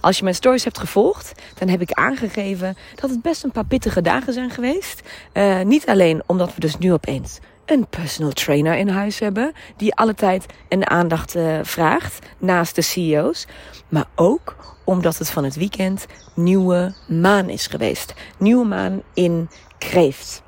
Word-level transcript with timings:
Als 0.00 0.16
je 0.16 0.22
mijn 0.22 0.34
stories 0.34 0.64
hebt 0.64 0.78
gevolgd, 0.78 1.32
dan 1.58 1.68
heb 1.68 1.80
ik 1.80 1.92
aangegeven 1.92 2.76
dat 2.94 3.10
het 3.10 3.22
best 3.22 3.44
een 3.44 3.50
paar 3.50 3.64
pittige 3.64 4.00
dagen 4.00 4.32
zijn 4.32 4.50
geweest. 4.50 5.02
Uh, 5.32 5.60
niet 5.60 5.86
alleen 5.86 6.22
omdat 6.26 6.54
we 6.54 6.60
dus 6.60 6.78
nu 6.78 6.92
opeens 6.92 7.38
een 7.66 7.86
personal 7.86 8.32
trainer 8.32 8.76
in 8.76 8.88
huis 8.88 9.18
hebben, 9.18 9.52
die 9.76 9.94
alle 9.94 10.14
tijd 10.14 10.46
en 10.68 10.90
aandacht 10.90 11.36
uh, 11.36 11.58
vraagt 11.62 12.26
naast 12.38 12.74
de 12.74 12.82
CEO's, 12.82 13.46
maar 13.88 14.06
ook 14.14 14.56
omdat 14.84 15.18
het 15.18 15.30
van 15.30 15.44
het 15.44 15.56
weekend 15.56 16.06
nieuwe 16.34 16.94
maan 17.08 17.48
is 17.48 17.66
geweest. 17.66 18.14
Nieuwe 18.38 18.64
maan 18.64 19.02
in 19.14 19.48
Kreeft. 19.78 20.42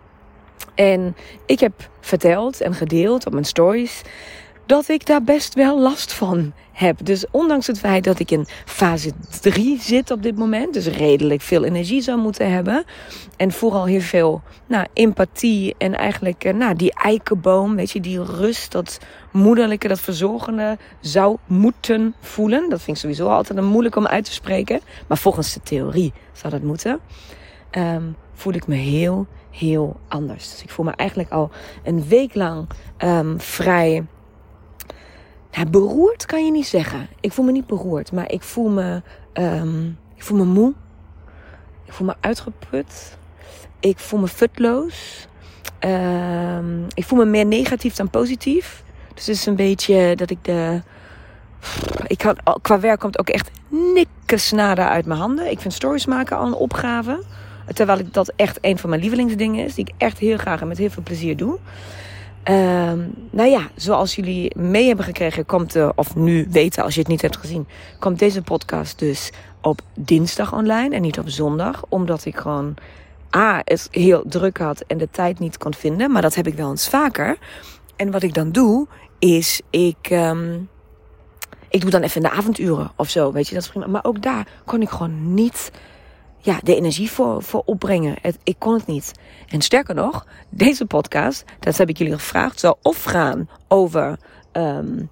En 0.75 1.17
ik 1.47 1.61
heb 1.61 1.89
verteld 2.01 2.61
en 2.61 2.75
gedeeld 2.75 3.27
op 3.27 3.33
mijn 3.33 3.45
stories 3.45 4.03
dat 4.67 4.89
ik 4.89 5.07
daar 5.07 5.23
best 5.23 5.55
wel 5.55 5.81
last 5.81 6.13
van 6.13 6.53
heb. 6.81 7.05
Dus 7.05 7.25
ondanks 7.31 7.67
het 7.67 7.79
feit 7.79 8.05
dat 8.05 8.19
ik 8.19 8.31
in 8.31 8.47
fase 8.65 9.13
3 9.41 9.81
zit 9.81 10.11
op 10.11 10.23
dit 10.23 10.37
moment, 10.37 10.75
dus 10.75 10.87
redelijk 10.87 11.41
veel 11.41 11.65
energie 11.65 12.01
zou 12.01 12.19
moeten 12.19 12.53
hebben. 12.53 12.85
En 13.37 13.53
vooral 13.53 13.85
heel 13.85 14.01
veel 14.01 14.43
nou, 14.67 14.87
empathie 14.93 15.75
en 15.79 15.95
eigenlijk 15.95 16.45
eh, 16.45 16.55
nou, 16.55 16.75
die 16.75 16.95
eikenboom, 16.95 17.77
weet 17.77 17.91
je, 17.91 18.01
die 18.01 18.25
rust, 18.25 18.73
dat 18.73 18.99
moederlijke, 19.33 19.89
dat 19.89 20.01
verzorgende 20.01 20.79
zou 21.01 21.37
moeten 21.47 22.15
voelen. 22.21 22.71
Dat 22.71 22.83
vind 22.83 22.97
ik 22.97 23.03
sowieso 23.03 23.29
altijd 23.29 23.59
een 23.59 23.65
moeilijk 23.65 23.97
om 23.97 24.07
uit 24.07 24.25
te 24.25 24.33
spreken. 24.33 24.81
Maar 25.09 25.19
volgens 25.19 25.53
de 25.53 25.61
theorie 25.61 26.13
zou 26.33 26.53
dat 26.53 26.63
moeten. 26.63 27.01
Um, 27.79 28.17
voel 28.35 28.53
ik 28.53 28.67
me 28.67 28.75
heel, 28.75 29.27
heel 29.51 30.01
anders. 30.09 30.51
Dus 30.51 30.63
ik 30.63 30.71
voel 30.71 30.85
me 30.85 30.93
eigenlijk 30.97 31.31
al 31.31 31.51
een 31.83 32.09
week 32.09 32.35
lang 32.35 32.69
um, 32.99 33.41
vrij 33.41 34.05
nou, 35.53 35.71
beroerd 35.71 36.27
kan 36.27 36.45
je 36.45 36.51
niet 36.51 36.67
zeggen. 36.67 37.09
Ik 37.21 37.33
voel 37.33 37.45
me 37.45 37.53
niet 37.53 37.67
beroerd, 37.67 38.13
maar 38.13 38.31
ik 38.31 38.43
voel 38.43 38.69
me, 38.69 39.03
um, 39.35 39.99
ik 40.17 40.23
voel 40.23 40.39
me 40.39 40.45
moe. 40.45 40.73
Ik 41.85 41.93
voel 41.93 42.07
me 42.07 42.15
uitgeput. 42.21 43.19
Ik 43.81 43.99
voel 43.99 44.21
me 44.21 44.29
futloos. 44.29 45.29
Um, 45.81 46.87
ik 46.95 47.05
voel 47.05 47.19
me 47.19 47.25
meer 47.25 47.47
negatief 47.47 47.95
dan 47.95 48.11
positief. 48.11 48.83
Dus 49.15 49.27
het 49.27 49.37
is 49.37 49.47
een 49.47 49.57
beetje 49.57 50.17
dat 50.17 50.31
ik 50.31 50.39
de. 50.43 50.83
Ik 52.07 52.23
had, 52.23 52.61
qua 52.63 52.81
werk 52.81 53.01
komt 53.01 53.19
ook 53.19 53.29
echt 53.29 53.51
niks 53.69 54.53
nader 54.53 54.89
uit 54.89 55.07
mijn 55.07 55.21
handen. 55.21 55.51
Ik 55.51 55.61
vind 55.61 55.75
stories 55.75 56.07
maken 56.07 56.37
al 56.37 56.47
een 56.47 56.55
opgave. 56.55 57.23
Terwijl 57.73 57.99
ik 57.99 58.13
dat 58.13 58.33
echt 58.37 58.59
een 58.61 58.79
van 58.79 58.89
mijn 58.89 59.01
lievelingsdingen 59.01 59.65
is. 59.65 59.75
Die 59.75 59.87
ik 59.87 59.95
echt 59.99 60.19
heel 60.19 60.37
graag 60.37 60.61
en 60.61 60.69
met 60.69 60.79
heel 60.79 60.91
veel 60.91 61.03
plezier 61.03 61.37
doe. 61.37 61.59
Um, 62.45 63.15
nou 63.31 63.49
ja, 63.49 63.69
zoals 63.75 64.15
jullie 64.15 64.59
mee 64.59 64.87
hebben 64.87 65.05
gekregen, 65.05 65.47
komt, 65.47 65.95
of 65.95 66.17
nu 66.17 66.47
weten 66.51 66.83
als 66.83 66.95
je 66.95 67.01
het 67.01 67.09
niet 67.09 67.23
hebt 67.23 67.37
gezien, 67.37 67.69
komt 67.99 68.19
deze 68.19 68.43
podcast 68.43 68.99
dus 68.99 69.33
op 69.63 69.81
dinsdag 69.95 70.53
online 70.53 70.95
en 70.95 71.03
niet 71.03 71.19
op 71.19 71.29
zondag. 71.29 71.83
Omdat 71.89 72.25
ik 72.25 72.37
gewoon 72.37 72.75
A, 73.37 73.63
het 73.65 73.89
heel 73.91 74.23
druk 74.27 74.59
had 74.59 74.85
en 74.87 74.99
de 74.99 75.09
tijd 75.11 75.39
niet 75.39 75.59
kon 75.59 75.75
vinden. 75.75 76.11
Maar 76.11 76.23
dat 76.23 76.35
heb 76.35 76.47
ik 76.47 76.55
wel 76.55 76.71
eens 76.71 76.89
vaker. 76.89 77.39
En 77.97 78.11
wat 78.11 78.23
ik 78.23 78.35
dan 78.35 78.53
doe, 78.53 78.87
is 79.19 79.61
ik. 79.71 80.11
Um, 80.11 80.69
ik 81.69 81.81
doe 81.81 81.91
dan 81.91 82.03
even 82.03 82.23
in 82.23 82.29
de 82.29 82.35
avonduren 82.35 82.91
of 82.97 83.11
zo, 83.11 83.33
weet 83.33 83.49
je, 83.49 83.55
dat 83.55 83.71
is. 83.75 83.87
Maar 83.87 84.05
ook 84.05 84.23
daar 84.23 84.47
kon 84.65 84.83
ik 84.83 84.89
gewoon 84.89 85.35
niet 85.35 85.71
ja, 86.41 86.59
de 86.63 86.77
energie 86.77 87.11
voor, 87.11 87.43
voor 87.43 87.63
opbrengen. 87.65 88.17
Ik 88.43 88.57
kon 88.59 88.75
het 88.75 88.87
niet. 88.87 89.13
En 89.49 89.61
sterker 89.61 89.95
nog, 89.95 90.27
deze 90.49 90.87
podcast, 90.87 91.45
dat 91.61 91.77
heb 91.77 91.89
ik 91.89 91.99
jullie 91.99 92.13
gevraagd, 92.13 92.61
zal 92.61 92.79
of 92.83 93.03
gaan 93.03 93.49
over 93.69 94.19
um, 94.53 95.11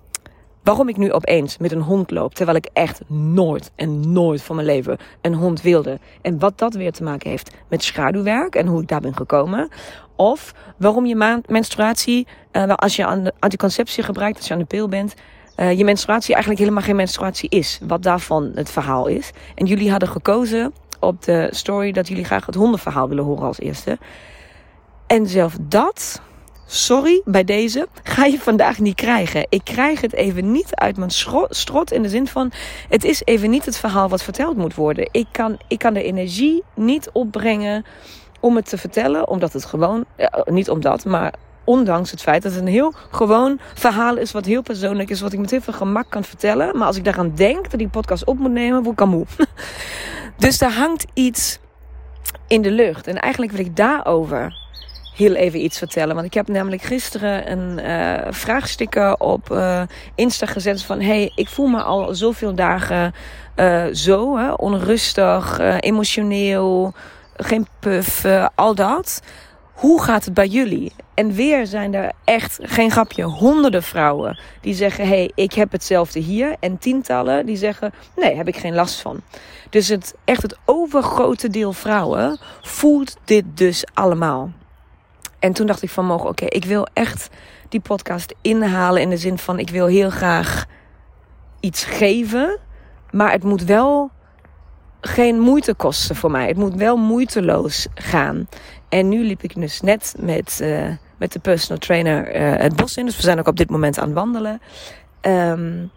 waarom 0.63 0.89
ik 0.89 0.97
nu 0.97 1.13
opeens 1.13 1.59
met 1.59 1.73
een 1.73 1.81
hond 1.81 2.11
loop. 2.11 2.35
Terwijl 2.35 2.57
ik 2.57 2.69
echt 2.73 3.01
nooit 3.07 3.71
en 3.77 4.13
nooit 4.13 4.43
van 4.43 4.55
mijn 4.55 4.67
leven 4.67 4.99
een 5.21 5.35
hond 5.35 5.63
wilde. 5.63 5.99
En 6.23 6.39
wat 6.39 6.59
dat 6.59 6.75
weer 6.75 6.93
te 6.93 7.03
maken 7.03 7.31
heeft 7.31 7.51
met 7.69 7.85
schaduwwerk 7.85 8.55
en 8.55 8.67
hoe 8.67 8.83
ik 8.83 8.89
daar 8.89 9.01
ben 9.01 9.17
gekomen. 9.17 9.69
Of 10.17 10.55
waarom 10.77 11.07
je 11.07 11.43
menstruatie, 11.47 12.27
uh, 12.53 12.75
als 12.75 12.97
je 12.97 13.07
aan 13.07 13.23
de 13.23 13.33
anticonceptie 13.39 14.03
gebruikt, 14.03 14.37
als 14.37 14.47
je 14.47 14.53
aan 14.53 14.59
de 14.59 14.65
pil 14.65 14.89
bent. 14.89 15.15
Uh, 15.57 15.79
je 15.79 15.85
menstruatie 15.85 16.33
eigenlijk 16.33 16.63
helemaal 16.63 16.85
geen 16.85 16.97
menstruatie 16.97 17.49
is. 17.49 17.81
Wat 17.87 18.03
daarvan 18.03 18.51
het 18.55 18.71
verhaal 18.71 19.07
is. 19.07 19.31
En 19.55 19.67
jullie 19.67 19.91
hadden 19.91 20.09
gekozen 20.09 20.73
op 21.01 21.23
de 21.23 21.49
story 21.51 21.93
dat 21.93 22.09
jullie 22.09 22.25
graag 22.25 22.47
het 22.47 22.55
hondenverhaal 22.55 23.09
willen 23.09 23.25
horen 23.25 23.47
als 23.47 23.59
eerste. 23.59 23.99
En 25.07 25.27
zelf 25.27 25.57
dat, 25.61 26.21
sorry 26.67 27.23
bij 27.25 27.45
deze, 27.45 27.89
ga 28.03 28.25
je 28.25 28.39
vandaag 28.39 28.79
niet 28.79 28.95
krijgen. 28.95 29.47
Ik 29.49 29.65
krijg 29.65 30.01
het 30.01 30.13
even 30.13 30.53
niet 30.53 30.75
uit 30.75 30.97
mijn 30.97 31.11
strot 31.49 31.93
in 31.93 32.03
de 32.03 32.09
zin 32.09 32.27
van: 32.27 32.53
het 32.89 33.05
is 33.05 33.23
even 33.25 33.51
niet 33.51 33.65
het 33.65 33.79
verhaal 33.79 34.09
wat 34.09 34.23
verteld 34.23 34.57
moet 34.57 34.75
worden. 34.75 35.09
Ik 35.13 35.27
kan, 35.33 35.59
ik 35.69 35.79
kan 35.79 35.95
de 35.95 36.03
energie 36.03 36.63
niet 36.75 37.11
opbrengen 37.13 37.85
om 38.41 38.57
het 38.57 38.69
te 38.69 38.79
vertellen, 38.79 39.29
omdat 39.29 39.53
het 39.53 39.65
gewoon, 39.65 40.05
ja, 40.17 40.45
niet 40.45 40.71
omdat, 40.71 41.05
maar 41.05 41.35
ondanks 41.69 42.11
het 42.11 42.23
feit 42.23 42.43
dat 42.43 42.53
het 42.53 42.61
een 42.61 42.67
heel 42.67 42.93
gewoon 43.11 43.59
verhaal 43.75 44.17
is, 44.17 44.33
wat 44.33 44.45
heel 44.45 44.63
persoonlijk 44.63 45.11
is, 45.11 45.21
wat 45.21 45.33
ik 45.33 45.39
met 45.39 45.51
heel 45.51 45.61
veel 45.61 45.73
gemak 45.73 46.07
kan 46.09 46.25
vertellen. 46.25 46.79
Maar 46.79 46.87
als 46.87 46.97
ik 46.97 47.05
daaraan 47.05 47.35
denk 47.35 47.71
dat 47.71 47.79
die 47.79 47.89
podcast 47.89 48.25
op 48.25 48.39
moet 48.39 48.51
nemen, 48.51 48.83
word 48.83 49.01
ik. 49.01 49.47
Dus 50.39 50.59
daar 50.59 50.73
hangt 50.73 51.07
iets 51.15 51.59
in 52.47 52.63
de 52.63 52.71
lucht. 52.71 53.07
En 53.07 53.19
eigenlijk 53.21 53.53
wil 53.53 53.65
ik 53.67 53.77
daarover 53.77 54.67
heel 55.15 55.35
even 55.35 55.65
iets 55.65 55.79
vertellen. 55.79 56.15
Want 56.15 56.27
ik 56.27 56.35
heb 56.35 56.49
namelijk 56.49 56.83
gisteren 56.83 57.51
een 57.51 57.79
uh, 57.79 58.33
vraagsticker 58.33 59.17
op 59.17 59.51
uh, 59.51 59.83
Insta 60.15 60.47
gezet 60.47 60.83
van... 60.83 61.01
hey, 61.01 61.33
ik 61.35 61.49
voel 61.49 61.67
me 61.67 61.83
al 61.83 62.15
zoveel 62.15 62.55
dagen 62.55 63.15
uh, 63.57 63.85
zo, 63.93 64.37
hè, 64.37 64.53
onrustig, 64.53 65.59
emotioneel, 65.81 66.93
geen 67.37 67.67
puff, 67.81 68.25
al 68.55 68.75
dat. 68.75 69.23
Hoe 69.73 70.03
gaat 70.03 70.25
het 70.25 70.35
bij 70.35 70.47
jullie? 70.47 70.93
En 71.19 71.33
weer 71.33 71.67
zijn 71.67 71.95
er 71.95 72.13
echt, 72.25 72.59
geen 72.63 72.91
grapje, 72.91 73.23
honderden 73.23 73.83
vrouwen 73.83 74.39
die 74.61 74.75
zeggen: 74.75 75.05
hé, 75.05 75.11
hey, 75.11 75.31
ik 75.35 75.53
heb 75.53 75.73
hetzelfde 75.73 76.21
hier. 76.21 76.57
En 76.61 76.79
tientallen 76.79 77.47
die 77.47 77.57
zeggen: 77.57 77.93
nee, 78.17 78.37
heb 78.37 78.49
ik 78.49 78.57
geen 78.57 78.75
last 78.75 79.01
van. 79.01 79.21
Dus 79.71 79.89
het, 79.89 80.15
echt 80.25 80.43
het 80.43 80.57
overgrote 80.65 81.49
deel 81.49 81.73
vrouwen 81.73 82.39
voelt 82.61 83.17
dit 83.25 83.45
dus 83.55 83.85
allemaal. 83.95 84.51
En 85.39 85.53
toen 85.53 85.67
dacht 85.67 85.83
ik 85.83 85.91
van 85.91 86.07
mogen, 86.07 86.29
oké, 86.29 86.45
ik 86.45 86.65
wil 86.65 86.87
echt 86.93 87.29
die 87.69 87.81
podcast 87.81 88.35
inhalen 88.43 89.03
in 89.03 89.11
de 89.11 89.17
zin 89.17 89.39
van 89.39 89.59
ik 89.59 89.71
wil 89.71 89.87
heel 89.87 90.11
graag 90.11 90.67
iets 91.61 91.85
geven, 91.85 92.59
maar 93.11 93.33
het 93.33 93.45
moet 93.45 93.65
wel 93.65 94.11
geen 95.01 95.41
moeite 95.41 95.75
kosten 95.75 96.17
voor 96.17 96.31
mij. 96.31 96.47
Het 96.47 96.57
moet 96.57 96.75
wel 96.75 96.97
moeiteloos 96.97 97.87
gaan. 97.95 98.49
En 98.89 99.09
nu 99.09 99.25
liep 99.25 99.43
ik 99.43 99.55
dus 99.55 99.81
net 99.81 100.15
met, 100.19 100.59
uh, 100.63 100.89
met 101.19 101.33
de 101.33 101.39
personal 101.39 101.79
trainer 101.79 102.37
uh, 102.37 102.61
het 102.63 102.77
bos 102.77 102.97
in. 102.97 103.05
Dus 103.05 103.17
we 103.17 103.23
zijn 103.23 103.39
ook 103.39 103.47
op 103.47 103.57
dit 103.57 103.71
moment 103.71 103.99
aan 103.99 104.05
het 104.05 104.15
wandelen. 104.15 104.61
Um, 105.23 105.91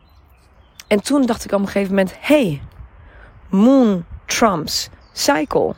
en 0.87 1.01
toen 1.01 1.25
dacht 1.25 1.45
ik 1.45 1.51
op 1.51 1.59
een 1.59 1.65
gegeven 1.65 1.95
moment: 1.95 2.13
hey, 2.19 2.61
Moon 3.49 4.05
trumps 4.25 4.89
cycle. 5.13 5.73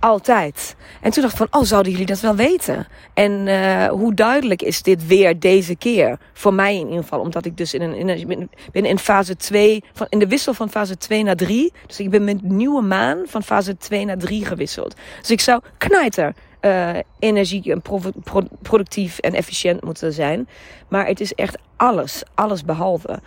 Altijd. 0.00 0.76
En 1.00 1.10
toen 1.10 1.22
dacht 1.22 1.40
ik 1.40 1.46
van, 1.48 1.60
oh, 1.60 1.66
zouden 1.66 1.92
jullie 1.92 2.06
dat 2.06 2.20
wel 2.20 2.34
weten? 2.34 2.86
En 3.14 3.46
uh, 3.46 3.86
hoe 3.86 4.14
duidelijk 4.14 4.62
is 4.62 4.82
dit 4.82 5.06
weer 5.06 5.38
deze 5.38 5.76
keer? 5.76 6.18
Voor 6.32 6.54
mij 6.54 6.74
in 6.74 6.86
ieder 6.86 7.02
geval. 7.02 7.20
Omdat 7.20 7.44
ik 7.44 7.56
dus 7.56 7.74
in, 7.74 7.82
een, 7.82 7.94
in 7.94 8.08
een, 8.08 8.50
ben 8.72 8.84
in 8.84 8.98
fase 8.98 9.36
2, 9.36 9.84
van, 9.92 10.06
in 10.08 10.18
de 10.18 10.26
wissel 10.26 10.54
van 10.54 10.70
fase 10.70 10.96
2 10.96 11.22
naar 11.22 11.36
3. 11.36 11.72
Dus 11.86 12.00
ik 12.00 12.10
ben 12.10 12.24
met 12.24 12.42
nieuwe 12.42 12.82
maan 12.82 13.22
van 13.26 13.42
fase 13.42 13.76
2 13.76 14.04
naar 14.04 14.18
3 14.18 14.44
gewisseld. 14.44 14.94
Dus 15.20 15.30
ik 15.30 15.40
zou 15.40 15.60
knijter 15.78 16.34
uh, 16.60 16.90
energie 17.18 17.72
en 17.72 17.82
pro 17.82 18.00
pro 18.24 18.42
productief 18.62 19.18
en 19.18 19.34
efficiënt 19.34 19.84
moeten 19.84 20.12
zijn. 20.12 20.48
Maar 20.88 21.06
het 21.06 21.20
is 21.20 21.34
echt 21.34 21.58
alles, 21.76 22.22
alles 22.34 22.64
behalve. 22.64 23.20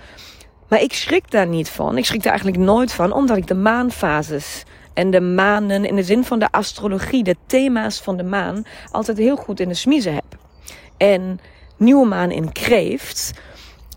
Maar 0.68 0.81
ik 0.81 0.94
schrik 0.94 1.31
daar 1.31 1.47
niet 1.47 1.69
van. 1.69 1.97
Ik 1.97 2.06
schrik 2.06 2.24
daar 2.24 2.31
eigenlijk 2.31 2.63
nooit 2.63 2.94
van, 2.94 3.13
omdat 3.13 3.38
ik 3.38 3.47
de 3.47 3.56
maanfases 3.56 4.63
en 4.94 5.12
de 5.12 5.21
manen 5.21 5.85
in 5.85 5.95
de 5.95 6.03
zin 6.03 6.24
van 6.24 6.39
de 6.39 6.51
astrologie, 6.51 7.24
de 7.24 7.35
thema's 7.45 8.01
van 8.01 8.18
de 8.18 8.24
maan, 8.24 8.65
altijd 8.91 9.18
heel 9.18 9.36
goed 9.36 9.59
in 9.59 9.68
de 9.68 9.74
smiezen 9.74 10.13
heb. 10.13 10.38
En 10.97 11.39
nieuwe 11.77 12.07
maan 12.07 12.31
in 12.31 12.51
kreeft. 12.51 13.33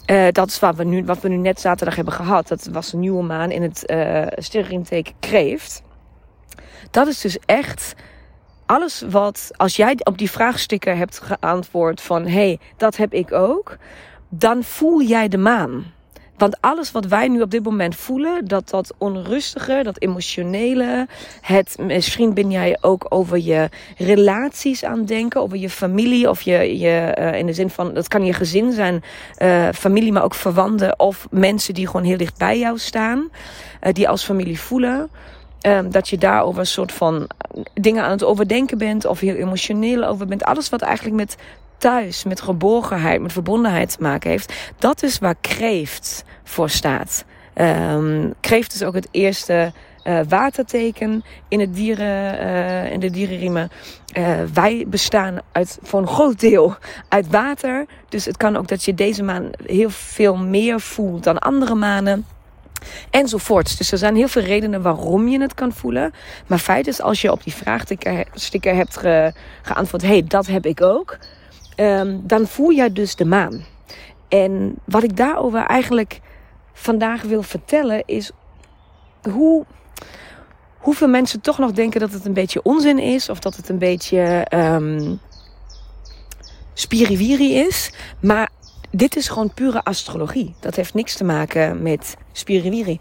Uh, 0.06 0.26
dat 0.30 0.48
is 0.48 0.58
wat 0.58 0.76
we, 0.76 0.84
nu, 0.84 1.04
wat 1.04 1.20
we 1.20 1.28
nu 1.28 1.36
net 1.36 1.60
zaterdag 1.60 1.96
hebben 1.96 2.14
gehad. 2.14 2.48
Dat 2.48 2.68
was 2.72 2.92
een 2.92 3.00
nieuwe 3.00 3.22
maan 3.22 3.50
in 3.50 3.62
het 3.62 3.82
uh, 3.90 5.06
kreeft. 5.20 5.82
Dat 6.90 7.06
is 7.06 7.20
dus 7.20 7.38
echt 7.38 7.94
alles 8.66 9.02
wat, 9.10 9.50
als 9.56 9.76
jij 9.76 9.96
op 10.02 10.18
die 10.18 10.30
vraagsticker 10.30 10.96
hebt 10.96 11.18
geantwoord 11.18 12.00
van 12.00 12.22
hé, 12.22 12.30
hey, 12.30 12.58
dat 12.76 12.96
heb 12.96 13.12
ik 13.12 13.32
ook, 13.32 13.76
dan 14.28 14.62
voel 14.62 15.02
jij 15.02 15.28
de 15.28 15.38
maan. 15.38 15.94
Want 16.36 16.60
alles 16.60 16.92
wat 16.92 17.06
wij 17.06 17.28
nu 17.28 17.40
op 17.40 17.50
dit 17.50 17.64
moment 17.64 17.96
voelen, 17.96 18.44
dat 18.44 18.70
dat 18.70 18.94
onrustige, 18.98 19.80
dat 19.82 20.00
emotionele, 20.00 21.06
het, 21.40 21.76
misschien 21.80 22.34
ben 22.34 22.50
jij 22.50 22.78
ook 22.80 23.06
over 23.08 23.38
je 23.38 23.68
relaties 23.96 24.84
aan 24.84 25.04
denken, 25.04 25.40
over 25.40 25.56
je 25.56 25.70
familie 25.70 26.30
of 26.30 26.42
je, 26.42 26.78
je 26.78 27.16
uh, 27.18 27.38
in 27.38 27.46
de 27.46 27.52
zin 27.52 27.70
van, 27.70 27.94
dat 27.94 28.08
kan 28.08 28.24
je 28.24 28.32
gezin 28.32 28.72
zijn, 28.72 29.02
uh, 29.42 29.68
familie, 29.74 30.12
maar 30.12 30.24
ook 30.24 30.34
verwanten 30.34 30.98
of 30.98 31.26
mensen 31.30 31.74
die 31.74 31.86
gewoon 31.86 32.06
heel 32.06 32.16
dicht 32.16 32.38
bij 32.38 32.58
jou 32.58 32.78
staan, 32.78 33.18
uh, 33.82 33.92
die 33.92 34.08
als 34.08 34.24
familie 34.24 34.60
voelen. 34.60 35.10
Um, 35.62 35.90
dat 35.90 36.08
je 36.08 36.18
daarover 36.18 36.60
een 36.60 36.66
soort 36.66 36.92
van 36.92 37.28
dingen 37.74 38.04
aan 38.04 38.10
het 38.10 38.24
overdenken 38.24 38.78
bent 38.78 39.04
of 39.04 39.20
heel 39.20 39.34
emotioneel 39.34 40.04
over 40.04 40.26
bent. 40.26 40.44
Alles 40.44 40.68
wat 40.68 40.82
eigenlijk 40.82 41.16
met 41.16 41.36
thuis, 41.78 42.24
met 42.24 42.40
geborgenheid, 42.40 43.20
met 43.20 43.32
verbondenheid 43.32 43.90
te 43.90 44.02
maken 44.02 44.30
heeft. 44.30 44.52
Dat 44.78 45.02
is 45.02 45.18
waar 45.18 45.34
kreeft 45.40 46.24
voor 46.44 46.70
staat. 46.70 47.24
Um, 47.54 48.34
kreeft 48.40 48.74
is 48.74 48.82
ook 48.82 48.94
het 48.94 49.08
eerste 49.10 49.72
uh, 50.04 50.20
waterteken 50.28 51.24
in, 51.48 51.60
het 51.60 51.74
dieren, 51.74 52.40
uh, 52.40 52.92
in 52.92 53.00
de 53.00 53.10
dierenriemen. 53.10 53.70
Wij 54.52 54.84
bestaan 54.88 55.38
uit, 55.52 55.78
voor 55.82 56.00
een 56.00 56.08
groot 56.08 56.40
deel 56.40 56.76
uit 57.08 57.28
water. 57.30 57.86
Dus 58.08 58.24
het 58.24 58.36
kan 58.36 58.56
ook 58.56 58.68
dat 58.68 58.84
je 58.84 58.94
deze 58.94 59.22
maan 59.22 59.50
heel 59.64 59.90
veel 59.90 60.36
meer 60.36 60.80
voelt 60.80 61.24
dan 61.24 61.38
andere 61.38 61.74
manen. 61.74 62.26
Enzovoorts. 63.10 63.76
Dus 63.76 63.92
er 63.92 63.98
zijn 63.98 64.16
heel 64.16 64.28
veel 64.28 64.42
redenen 64.42 64.82
waarom 64.82 65.28
je 65.28 65.40
het 65.40 65.54
kan 65.54 65.72
voelen. 65.72 66.12
Maar 66.46 66.58
feit 66.58 66.86
is, 66.86 67.00
als 67.00 67.20
je 67.20 67.32
op 67.32 67.44
die 67.44 67.54
vraagsticker 67.54 68.74
hebt 68.74 68.96
ge, 68.96 69.32
geantwoord: 69.62 70.02
hé, 70.02 70.08
hey, 70.08 70.24
dat 70.26 70.46
heb 70.46 70.66
ik 70.66 70.82
ook. 70.82 71.18
Um, 71.76 72.22
dan 72.26 72.46
voel 72.46 72.72
jij 72.72 72.92
dus 72.92 73.16
de 73.16 73.24
maan. 73.24 73.64
En 74.28 74.74
wat 74.84 75.02
ik 75.02 75.16
daarover 75.16 75.64
eigenlijk 75.66 76.20
vandaag 76.72 77.22
wil 77.22 77.42
vertellen 77.42 78.02
is 78.06 78.30
hoe, 79.30 79.64
hoeveel 80.78 81.08
mensen 81.08 81.40
toch 81.40 81.58
nog 81.58 81.72
denken 81.72 82.00
dat 82.00 82.12
het 82.12 82.24
een 82.24 82.32
beetje 82.32 82.62
onzin 82.62 82.98
is. 82.98 83.28
Of 83.28 83.38
dat 83.38 83.56
het 83.56 83.68
een 83.68 83.78
beetje 83.78 84.46
um, 84.54 85.20
spiriwiri 86.74 87.54
is. 87.54 87.92
Maar 88.20 88.50
dit 88.96 89.16
is 89.16 89.28
gewoon 89.28 89.54
pure 89.54 89.84
astrologie. 89.84 90.54
Dat 90.60 90.74
heeft 90.74 90.94
niks 90.94 91.14
te 91.14 91.24
maken 91.24 91.82
met 91.82 92.16
spiriwiri. 92.32 93.00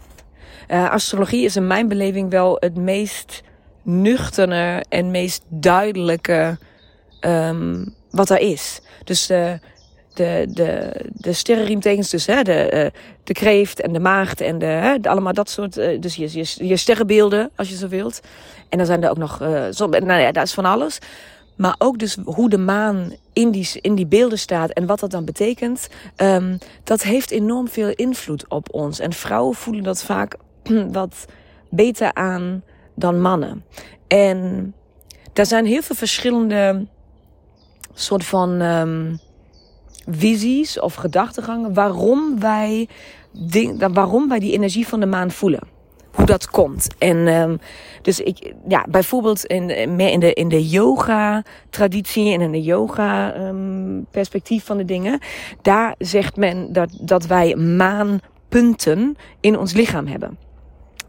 Uh, 0.68 0.90
astrologie 0.90 1.44
is 1.44 1.56
in 1.56 1.66
mijn 1.66 1.88
beleving 1.88 2.30
wel 2.30 2.56
het 2.60 2.76
meest 2.76 3.42
nuchterne 3.82 4.84
en 4.88 5.10
meest 5.10 5.42
duidelijke 5.48 6.58
um, 7.20 7.94
wat 8.10 8.30
er 8.30 8.38
is. 8.38 8.80
Dus 9.04 9.26
de, 9.26 9.58
de, 10.14 10.90
de, 11.12 11.32
sterrenriemtekens, 11.32 12.10
dus 12.10 12.26
hè, 12.26 12.42
de, 12.42 12.72
uh, 12.74 13.00
de 13.24 13.32
kreeft 13.32 13.80
en 13.80 13.92
de 13.92 14.00
maagd 14.00 14.40
en 14.40 14.58
de, 14.58 14.66
hè, 14.66 14.96
allemaal 15.02 15.32
dat 15.32 15.50
soort, 15.50 15.78
uh, 15.78 16.00
dus 16.00 16.14
je, 16.14 16.44
je, 16.68 16.76
sterrenbeelden, 16.76 17.50
als 17.56 17.68
je 17.68 17.76
zo 17.76 17.88
wilt. 17.88 18.20
En 18.68 18.78
dan 18.78 18.86
zijn 18.86 19.02
er 19.02 19.10
ook 19.10 19.18
nog, 19.18 19.42
uh, 19.42 19.68
nou 19.78 20.20
ja, 20.20 20.32
dat 20.32 20.44
is 20.44 20.54
van 20.54 20.64
alles. 20.64 20.98
Maar 21.56 21.74
ook 21.78 21.98
dus 21.98 22.16
hoe 22.24 22.48
de 22.48 22.58
maan 22.58 23.12
in 23.32 23.50
die, 23.50 23.68
in 23.80 23.94
die 23.94 24.06
beelden 24.06 24.38
staat 24.38 24.70
en 24.70 24.86
wat 24.86 25.00
dat 25.00 25.10
dan 25.10 25.24
betekent. 25.24 25.88
Um, 26.16 26.58
dat 26.84 27.02
heeft 27.02 27.30
enorm 27.30 27.68
veel 27.68 27.88
invloed 27.94 28.48
op 28.48 28.74
ons. 28.74 28.98
En 28.98 29.12
vrouwen 29.12 29.54
voelen 29.54 29.82
dat 29.82 30.02
vaak 30.02 30.36
wat 30.92 31.24
beter 31.70 32.14
aan 32.14 32.62
dan 32.94 33.20
mannen. 33.20 33.64
En 34.06 34.74
daar 35.32 35.46
zijn 35.46 35.66
heel 35.66 35.82
veel 35.82 35.96
verschillende 35.96 36.86
soort 37.94 38.24
van 38.24 38.60
um, 38.60 39.18
visies 40.06 40.80
of 40.80 40.94
gedachtegangen 40.94 41.74
waarom 41.74 42.40
wij, 42.40 42.88
waarom 43.78 44.28
wij 44.28 44.38
die 44.38 44.52
energie 44.52 44.88
van 44.88 45.00
de 45.00 45.06
maan 45.06 45.30
voelen. 45.30 45.75
Hoe 46.16 46.26
dat 46.26 46.50
komt. 46.50 46.94
En 46.98 47.16
um, 47.16 47.58
dus 48.02 48.20
ik, 48.20 48.52
ja, 48.68 48.86
bijvoorbeeld 48.88 49.44
in, 49.44 49.70
in 49.98 50.20
de, 50.20 50.32
in 50.32 50.48
de 50.48 50.68
yoga 50.68 51.42
traditie 51.70 52.32
en 52.32 52.40
in 52.40 52.52
de 52.52 52.62
yoga 52.62 53.36
um, 53.36 54.06
perspectief 54.10 54.64
van 54.64 54.76
de 54.76 54.84
dingen. 54.84 55.18
Daar 55.62 55.94
zegt 55.98 56.36
men 56.36 56.72
dat, 56.72 56.98
dat 57.00 57.26
wij 57.26 57.54
maanpunten 57.56 59.16
in 59.40 59.58
ons 59.58 59.72
lichaam 59.72 60.06
hebben. 60.06 60.38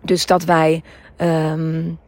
Dus 0.02 0.26
dat 0.26 0.44
wij 0.44 0.84
um, 1.18 2.00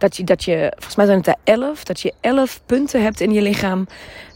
dat 0.00 0.16
je, 0.16 0.24
dat 0.24 0.44
je, 0.44 0.72
volgens 0.74 0.96
mij 0.96 1.06
zijn 1.06 1.18
het 1.18 1.26
er 1.26 1.36
elf, 1.44 1.84
dat 1.84 2.00
je 2.00 2.14
elf 2.20 2.60
punten 2.66 3.02
hebt 3.02 3.20
in 3.20 3.32
je 3.32 3.42
lichaam. 3.42 3.86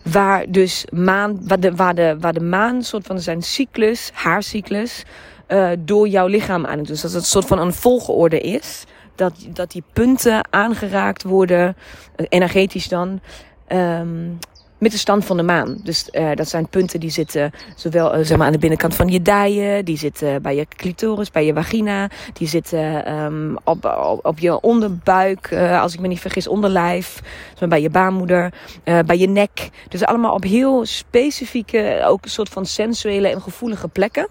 Waar 0.02 0.44
dus 0.48 0.86
maan, 0.92 1.46
waar 1.46 1.60
de, 1.60 1.74
waar 1.74 1.94
de, 1.94 2.16
waar 2.20 2.32
de 2.32 2.40
maan, 2.40 2.82
soort 2.82 3.06
van 3.06 3.20
zijn 3.20 3.42
cyclus, 3.42 4.10
haar 4.12 4.42
cyclus, 4.42 5.04
uh, 5.48 5.70
door 5.78 6.08
jouw 6.08 6.26
lichaam 6.26 6.66
aan. 6.66 6.82
Dus 6.82 7.00
dat 7.00 7.12
het 7.12 7.20
een 7.20 7.28
soort 7.28 7.46
van 7.46 7.58
een 7.58 7.72
volgorde 7.72 8.40
is. 8.40 8.84
Dat, 9.14 9.46
dat 9.52 9.70
die 9.70 9.82
punten 9.92 10.46
aangeraakt 10.50 11.22
worden, 11.22 11.76
uh, 12.16 12.26
energetisch 12.28 12.88
dan. 12.88 13.20
Um, 13.68 14.38
met 14.78 14.92
de 14.92 14.98
stand 14.98 15.24
van 15.24 15.36
de 15.36 15.42
maan. 15.42 15.80
Dus 15.82 16.08
uh, 16.12 16.30
dat 16.34 16.48
zijn 16.48 16.68
punten 16.68 17.00
die 17.00 17.10
zitten 17.10 17.52
zowel 17.76 18.24
zeg 18.24 18.36
maar 18.36 18.46
aan 18.46 18.52
de 18.52 18.58
binnenkant 18.58 18.94
van 18.94 19.08
je 19.08 19.22
dijen, 19.22 19.84
die 19.84 19.98
zitten 19.98 20.42
bij 20.42 20.56
je 20.56 20.66
clitoris, 20.76 21.30
bij 21.30 21.46
je 21.46 21.54
vagina, 21.54 22.10
die 22.32 22.48
zitten 22.48 23.12
um, 23.12 23.56
op, 23.64 23.84
op, 24.22 24.38
je 24.38 24.60
onderbuik, 24.60 25.52
als 25.80 25.94
ik 25.94 26.00
me 26.00 26.08
niet 26.08 26.20
vergis, 26.20 26.48
onderlijf, 26.48 27.20
bij 27.68 27.82
je 27.82 27.90
baarmoeder, 27.90 28.52
bij 28.84 29.18
je 29.18 29.28
nek. 29.28 29.70
Dus 29.88 30.04
allemaal 30.04 30.34
op 30.34 30.42
heel 30.42 30.86
specifieke, 30.86 32.02
ook 32.06 32.24
een 32.24 32.30
soort 32.30 32.48
van 32.48 32.66
sensuele 32.66 33.28
en 33.28 33.42
gevoelige 33.42 33.88
plekken. 33.88 34.28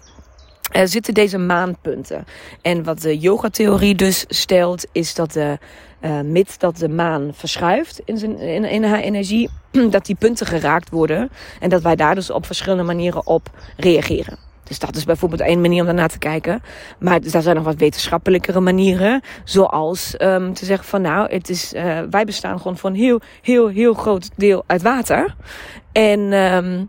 Er 0.74 0.88
zitten 0.88 1.14
deze 1.14 1.38
maanpunten. 1.38 2.24
En 2.62 2.84
wat 2.84 3.00
de 3.00 3.18
yoga-theorie 3.18 3.94
dus 3.94 4.24
stelt, 4.28 4.86
is 4.92 5.14
dat 5.14 5.32
de, 5.32 5.58
uh, 6.00 6.20
mits 6.20 6.58
dat 6.58 6.76
de 6.76 6.88
maan 6.88 7.30
verschuift 7.32 8.00
in, 8.04 8.18
zijn, 8.18 8.38
in, 8.38 8.64
in 8.64 8.84
haar 8.84 9.00
energie, 9.00 9.50
dat 9.90 10.06
die 10.06 10.16
punten 10.18 10.46
geraakt 10.46 10.90
worden. 10.90 11.30
En 11.60 11.70
dat 11.70 11.82
wij 11.82 11.96
daar 11.96 12.14
dus 12.14 12.30
op 12.30 12.46
verschillende 12.46 12.82
manieren 12.82 13.26
op 13.26 13.50
reageren. 13.76 14.38
Dus 14.64 14.78
dat 14.78 14.96
is 14.96 15.04
bijvoorbeeld 15.04 15.40
één 15.40 15.60
manier 15.60 15.80
om 15.80 15.86
daarnaar 15.86 16.08
te 16.08 16.18
kijken. 16.18 16.62
Maar 16.98 17.20
er 17.32 17.42
zijn 17.42 17.56
nog 17.56 17.64
wat 17.64 17.76
wetenschappelijkere 17.76 18.60
manieren. 18.60 19.22
Zoals 19.44 20.14
um, 20.18 20.54
te 20.54 20.64
zeggen 20.64 20.86
van 20.86 21.02
nou, 21.02 21.32
het 21.32 21.48
is, 21.48 21.74
uh, 21.74 22.00
wij 22.10 22.24
bestaan 22.24 22.58
gewoon 22.58 22.78
voor 22.78 22.90
een 22.90 22.96
heel, 22.96 23.20
heel, 23.42 23.68
heel 23.68 23.94
groot 23.94 24.30
deel 24.36 24.64
uit 24.66 24.82
water. 24.82 25.34
En 25.92 26.32
um, 26.32 26.88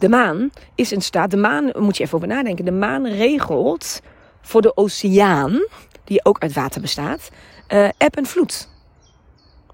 de 0.00 0.08
maan 0.08 0.50
is 0.74 0.92
in 0.92 1.00
staat, 1.00 1.30
de 1.30 1.36
maan, 1.36 1.70
moet 1.78 1.96
je 1.96 2.02
even 2.02 2.16
over 2.16 2.28
nadenken. 2.28 2.64
De 2.64 2.70
maan 2.70 3.06
regelt 3.06 4.00
voor 4.40 4.62
de 4.62 4.76
oceaan, 4.76 5.64
die 6.04 6.24
ook 6.24 6.38
uit 6.38 6.52
water 6.52 6.80
bestaat, 6.80 7.30
uh, 7.68 7.88
eb 7.96 8.16
en 8.16 8.26
vloed. 8.26 8.68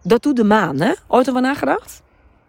Dat 0.02 0.22
doet 0.22 0.36
de 0.36 0.44
maan, 0.44 0.80
hè? 0.80 0.92
Ooit 1.06 1.28
over 1.28 1.40
nagedacht? 1.40 2.02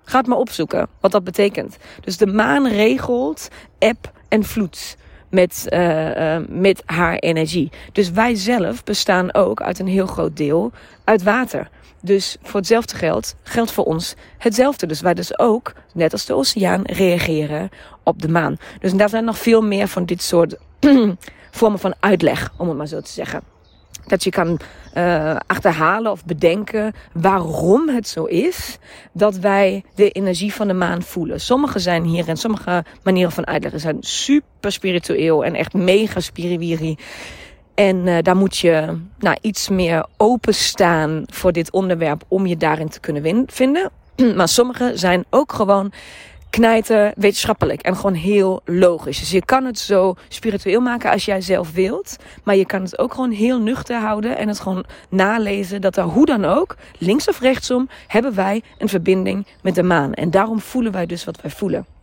Ga 0.03 0.17
het 0.17 0.27
maar 0.27 0.37
opzoeken 0.37 0.87
wat 0.99 1.11
dat 1.11 1.23
betekent. 1.23 1.77
Dus 2.01 2.17
de 2.17 2.27
maan 2.27 2.67
regelt 2.67 3.47
eb 3.77 4.11
en 4.27 4.43
vloed 4.43 4.97
met, 5.29 5.65
uh, 5.69 6.17
uh, 6.17 6.43
met 6.49 6.83
haar 6.85 7.15
energie. 7.15 7.71
Dus 7.91 8.11
wij 8.11 8.35
zelf 8.35 8.83
bestaan 8.83 9.33
ook 9.33 9.61
uit 9.61 9.79
een 9.79 9.87
heel 9.87 10.07
groot 10.07 10.37
deel 10.37 10.71
uit 11.03 11.23
water. 11.23 11.69
Dus 12.01 12.37
voor 12.41 12.59
hetzelfde 12.59 12.95
geld 12.95 13.35
geldt 13.43 13.71
voor 13.71 13.83
ons 13.83 14.15
hetzelfde. 14.37 14.85
Dus 14.85 15.01
wij 15.01 15.13
dus 15.13 15.39
ook, 15.39 15.73
net 15.93 16.11
als 16.11 16.25
de 16.25 16.33
oceaan, 16.33 16.81
reageren 16.85 17.69
op 18.03 18.21
de 18.21 18.29
maan. 18.29 18.57
Dus 18.79 18.93
daar 18.93 19.09
zijn 19.09 19.25
nog 19.25 19.37
veel 19.37 19.61
meer 19.61 19.87
van 19.87 20.05
dit 20.05 20.21
soort 20.21 20.55
vormen 21.51 21.79
van 21.79 21.95
uitleg, 21.99 22.51
om 22.57 22.67
het 22.67 22.77
maar 22.77 22.87
zo 22.87 23.01
te 23.01 23.11
zeggen. 23.11 23.56
Dat 24.05 24.23
je 24.23 24.29
kan 24.29 24.59
uh, 24.97 25.35
achterhalen 25.47 26.11
of 26.11 26.25
bedenken 26.25 26.93
waarom 27.13 27.89
het 27.89 28.07
zo 28.07 28.23
is 28.23 28.77
dat 29.11 29.37
wij 29.37 29.83
de 29.95 30.09
energie 30.09 30.53
van 30.53 30.67
de 30.67 30.73
maan 30.73 31.01
voelen. 31.01 31.41
Sommige 31.41 31.79
zijn 31.79 32.03
hier 32.03 32.27
en 32.27 32.37
sommige 32.37 32.85
manieren 33.03 33.31
van 33.31 33.47
uitleggen 33.47 33.79
zijn 33.79 33.97
super 33.99 34.71
spiritueel 34.71 35.45
en 35.45 35.55
echt 35.55 35.73
mega 35.73 36.19
spiriwiri. 36.19 36.97
En 37.75 38.07
uh, 38.07 38.17
daar 38.21 38.35
moet 38.35 38.57
je 38.57 38.97
nou, 39.19 39.37
iets 39.41 39.69
meer 39.69 40.05
openstaan 40.17 41.23
voor 41.25 41.51
dit 41.51 41.71
onderwerp 41.71 42.23
om 42.27 42.45
je 42.45 42.57
daarin 42.57 42.89
te 42.89 42.99
kunnen 42.99 43.45
vinden. 43.47 43.91
maar 44.37 44.47
sommige 44.47 44.91
zijn 44.95 45.25
ook 45.29 45.53
gewoon 45.53 45.91
knijten 46.49 47.13
wetenschappelijk 47.15 47.81
en 47.81 47.95
gewoon 47.95 48.13
heel 48.13 48.61
logisch. 48.65 49.19
Dus 49.19 49.31
je 49.31 49.45
kan 49.45 49.65
het 49.65 49.79
zo 49.79 50.15
spiritueel 50.27 50.81
maken 50.81 51.11
als 51.11 51.25
jij 51.25 51.41
zelf 51.41 51.71
wilt. 51.71 52.17
Maar 52.43 52.55
je 52.55 52.65
kan 52.65 52.81
het 52.81 52.99
ook 52.99 53.13
gewoon 53.13 53.31
heel 53.31 53.59
nuchter 53.59 53.99
houden 53.99 54.37
en 54.37 54.47
het 54.47 54.59
gewoon 54.59 54.85
nalezen 55.09 55.81
dat 55.81 55.97
er 55.97 56.03
hoe 56.03 56.25
dan 56.25 56.45
ook, 56.45 56.75
links 56.97 57.27
of 57.27 57.39
rechtsom, 57.39 57.89
hebben 58.07 58.35
wij 58.35 58.63
een 58.77 58.89
verbinding 58.89 59.47
met 59.61 59.75
de 59.75 59.83
maan. 59.83 60.13
En 60.13 60.31
daarom 60.31 60.59
voelen 60.59 60.91
wij 60.91 61.05
dus 61.05 61.23
wat 61.23 61.41
wij 61.41 61.51
voelen. 61.51 61.96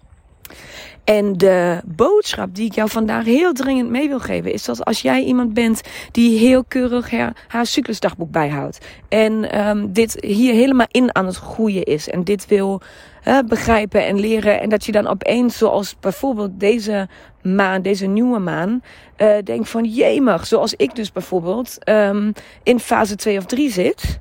En 1.04 1.32
de 1.32 1.80
boodschap 1.84 2.54
die 2.54 2.66
ik 2.66 2.74
jou 2.74 2.90
vandaag 2.90 3.24
heel 3.24 3.52
dringend 3.52 3.90
mee 3.90 4.08
wil 4.08 4.20
geven, 4.20 4.52
is 4.52 4.64
dat 4.64 4.84
als 4.84 5.02
jij 5.02 5.22
iemand 5.22 5.54
bent 5.54 5.80
die 6.10 6.38
heel 6.38 6.64
keurig 6.64 7.10
haar, 7.10 7.44
haar 7.48 7.66
cyclusdagboek 7.66 8.30
bijhoudt. 8.30 8.78
En 9.08 9.58
um, 9.66 9.92
dit 9.92 10.16
hier 10.20 10.54
helemaal 10.54 10.86
in 10.90 11.14
aan 11.14 11.26
het 11.26 11.36
groeien 11.36 11.82
is. 11.82 12.08
En 12.08 12.24
dit 12.24 12.46
wil 12.46 12.80
uh, 13.24 13.38
begrijpen 13.48 14.06
en 14.06 14.20
leren. 14.20 14.60
En 14.60 14.68
dat 14.68 14.84
je 14.84 14.92
dan 14.92 15.06
opeens, 15.06 15.58
zoals 15.58 15.96
bijvoorbeeld 16.00 16.60
deze 16.60 17.08
maan, 17.42 17.82
deze 17.82 18.06
nieuwe 18.06 18.38
maan, 18.38 18.82
uh, 19.16 19.28
denkt 19.44 19.68
van 19.68 19.84
jemig. 19.84 20.46
Zoals 20.46 20.74
ik 20.74 20.94
dus 20.94 21.12
bijvoorbeeld 21.12 21.78
um, 21.88 22.32
in 22.62 22.80
fase 22.80 23.16
2 23.16 23.38
of 23.38 23.44
3 23.44 23.70
zit. 23.70 24.20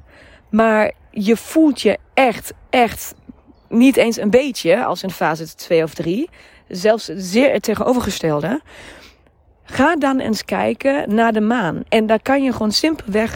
Maar 0.50 0.92
je 1.12 1.38
voelt 1.38 1.82
je 1.82 1.98
echt, 2.14 2.54
echt 2.70 3.14
niet 3.70 3.98
eens 3.98 4.18
een 4.18 4.30
beetje 4.30 4.86
als 4.86 5.04
in 5.04 5.12
fase 5.12 5.56
2 5.56 5.84
of 5.84 5.94
3 5.94 6.30
zelfs 6.76 7.06
zeer 7.16 7.52
het 7.52 7.64
tegenovergestelde. 7.64 8.62
Ga 9.64 9.96
dan 9.96 10.20
eens 10.20 10.46
kijken 10.46 11.16
naar 11.16 11.34
de 11.34 11.42
maan. 11.42 11.84
En 11.90 12.06
daar 12.06 12.22
kan 12.22 12.44
je 12.44 12.52
gewoon 12.52 12.72
simpelweg. 12.72 13.34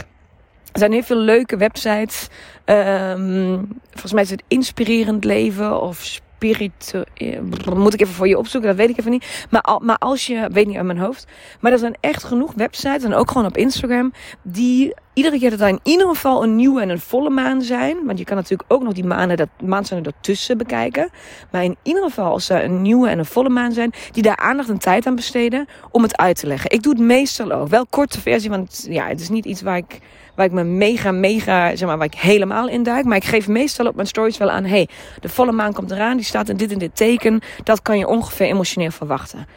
Er 0.71 0.79
zijn 0.79 0.91
heel 0.91 1.03
veel 1.03 1.17
leuke 1.17 1.57
websites. 1.57 2.27
Um, 2.65 3.67
volgens 3.91 4.13
mij 4.13 4.23
is 4.23 4.29
het 4.29 4.43
Inspirerend 4.47 5.23
Leven 5.23 5.81
of 5.81 6.19
spiritueel. 6.37 7.43
Moet 7.75 7.93
ik 7.93 8.01
even 8.01 8.13
voor 8.13 8.27
je 8.27 8.37
opzoeken, 8.37 8.69
dat 8.69 8.77
weet 8.77 8.89
ik 8.89 8.97
even 8.97 9.11
niet. 9.11 9.47
Maar, 9.49 9.79
maar 9.81 9.97
als 9.97 10.27
je, 10.27 10.49
weet 10.51 10.67
niet 10.67 10.75
uit 10.75 10.85
mijn 10.85 10.97
hoofd. 10.97 11.27
Maar 11.59 11.71
er 11.71 11.77
zijn 11.77 11.97
echt 11.99 12.23
genoeg 12.23 12.53
websites 12.55 13.03
en 13.03 13.13
ook 13.13 13.31
gewoon 13.31 13.47
op 13.47 13.57
Instagram. 13.57 14.13
Die 14.41 14.93
iedere 15.13 15.39
keer 15.39 15.49
dat 15.49 15.59
er 15.59 15.67
in 15.67 15.79
ieder 15.83 16.07
geval 16.07 16.43
een 16.43 16.55
nieuwe 16.55 16.81
en 16.81 16.89
een 16.89 16.99
volle 16.99 17.29
maan 17.29 17.61
zijn. 17.61 17.97
Want 18.05 18.17
je 18.17 18.25
kan 18.25 18.35
natuurlijk 18.35 18.73
ook 18.73 18.83
nog 18.83 18.93
die 18.93 19.05
maanden, 19.05 19.37
dat 19.37 19.49
maanden 19.63 20.03
ertussen 20.03 20.57
bekijken. 20.57 21.09
Maar 21.51 21.63
in 21.63 21.77
ieder 21.83 22.03
geval 22.03 22.31
als 22.31 22.49
er 22.49 22.63
een 22.63 22.81
nieuwe 22.81 23.09
en 23.09 23.19
een 23.19 23.25
volle 23.25 23.49
maan 23.49 23.71
zijn. 23.71 23.93
Die 24.11 24.23
daar 24.23 24.37
aandacht 24.37 24.69
en 24.69 24.77
tijd 24.77 25.05
aan 25.05 25.15
besteden 25.15 25.67
om 25.91 26.03
het 26.03 26.17
uit 26.17 26.39
te 26.39 26.47
leggen. 26.47 26.71
Ik 26.71 26.83
doe 26.83 26.93
het 26.93 27.01
meestal 27.01 27.51
ook. 27.51 27.67
Wel 27.67 27.85
korte 27.89 28.21
versie, 28.21 28.49
want 28.49 28.85
ja, 28.89 29.07
het 29.07 29.19
is 29.19 29.29
niet 29.29 29.45
iets 29.45 29.61
waar 29.61 29.77
ik 29.77 29.99
waar 30.37 30.45
ik 30.45 30.51
me 30.51 30.63
mega, 30.63 31.11
mega, 31.11 31.75
zeg 31.75 31.87
maar, 31.87 31.97
waar 31.97 32.07
ik 32.07 32.13
helemaal 32.13 32.69
in 32.69 32.83
duik. 32.83 33.05
Maar 33.05 33.17
ik 33.17 33.25
geef 33.25 33.47
meestal 33.47 33.87
op 33.87 33.95
mijn 33.95 34.07
stories 34.07 34.37
wel 34.37 34.49
aan, 34.49 34.63
hey, 34.63 34.89
de 35.19 35.29
volle 35.29 35.51
maan 35.51 35.73
komt 35.73 35.91
eraan, 35.91 36.17
die 36.17 36.25
staat 36.25 36.49
in 36.49 36.57
dit 36.57 36.71
en 36.71 36.77
dit 36.77 36.95
teken. 36.95 37.41
Dat 37.63 37.81
kan 37.81 37.97
je 37.97 38.07
ongeveer 38.07 38.47
emotioneel 38.47 38.91
verwachten. 38.91 39.47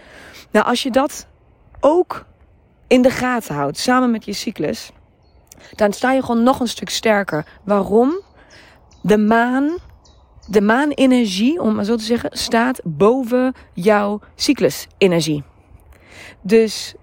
Nou, 0.50 0.66
als 0.66 0.82
je 0.82 0.90
dat 0.90 1.26
ook 1.80 2.24
in 2.86 3.02
de 3.02 3.10
gaten 3.10 3.54
houdt, 3.54 3.78
samen 3.78 4.10
met 4.10 4.24
je 4.24 4.32
cyclus, 4.32 4.90
dan 5.74 5.92
sta 5.92 6.12
je 6.12 6.20
gewoon 6.20 6.42
nog 6.42 6.60
een 6.60 6.68
stuk 6.68 6.90
sterker. 6.90 7.46
Waarom? 7.64 8.20
De 9.02 9.18
maan, 9.18 9.76
de 10.48 10.60
maanenergie, 10.60 11.60
om 11.60 11.74
maar 11.74 11.84
zo 11.84 11.96
te 11.96 12.04
zeggen, 12.04 12.30
staat 12.32 12.80
boven 12.84 13.54
jouw 13.74 14.20
cyclusenergie. 14.34 15.44
Dus 16.42 16.94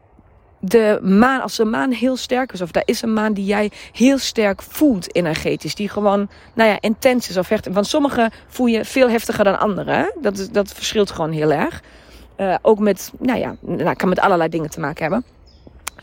de 0.59 0.99
maan, 1.01 1.41
als 1.41 1.55
de 1.55 1.65
maan 1.65 1.91
heel 1.91 2.17
sterk 2.17 2.51
is, 2.51 2.61
of 2.61 2.71
daar 2.71 2.83
is 2.85 3.01
een 3.01 3.13
maan 3.13 3.33
die 3.33 3.45
jij 3.45 3.71
heel 3.91 4.17
sterk 4.17 4.61
voelt 4.61 5.15
energetisch, 5.15 5.75
die 5.75 5.89
gewoon, 5.89 6.29
nou 6.53 6.69
ja, 6.69 6.77
intens 6.79 7.29
is 7.29 7.37
of 7.37 7.49
heftig. 7.49 7.73
Want 7.73 7.87
sommige 7.87 8.31
voel 8.47 8.65
je 8.65 8.85
veel 8.85 9.09
heftiger 9.09 9.43
dan 9.43 9.59
andere. 9.59 10.15
Dat, 10.21 10.49
dat 10.51 10.71
verschilt 10.71 11.11
gewoon 11.11 11.31
heel 11.31 11.51
erg. 11.51 11.81
Uh, 12.37 12.55
ook 12.61 12.79
met, 12.79 13.11
nou 13.19 13.39
ja, 13.39 13.55
nou, 13.61 13.95
kan 13.95 14.09
met 14.09 14.19
allerlei 14.19 14.49
dingen 14.49 14.69
te 14.69 14.79
maken 14.79 15.01
hebben. 15.01 15.23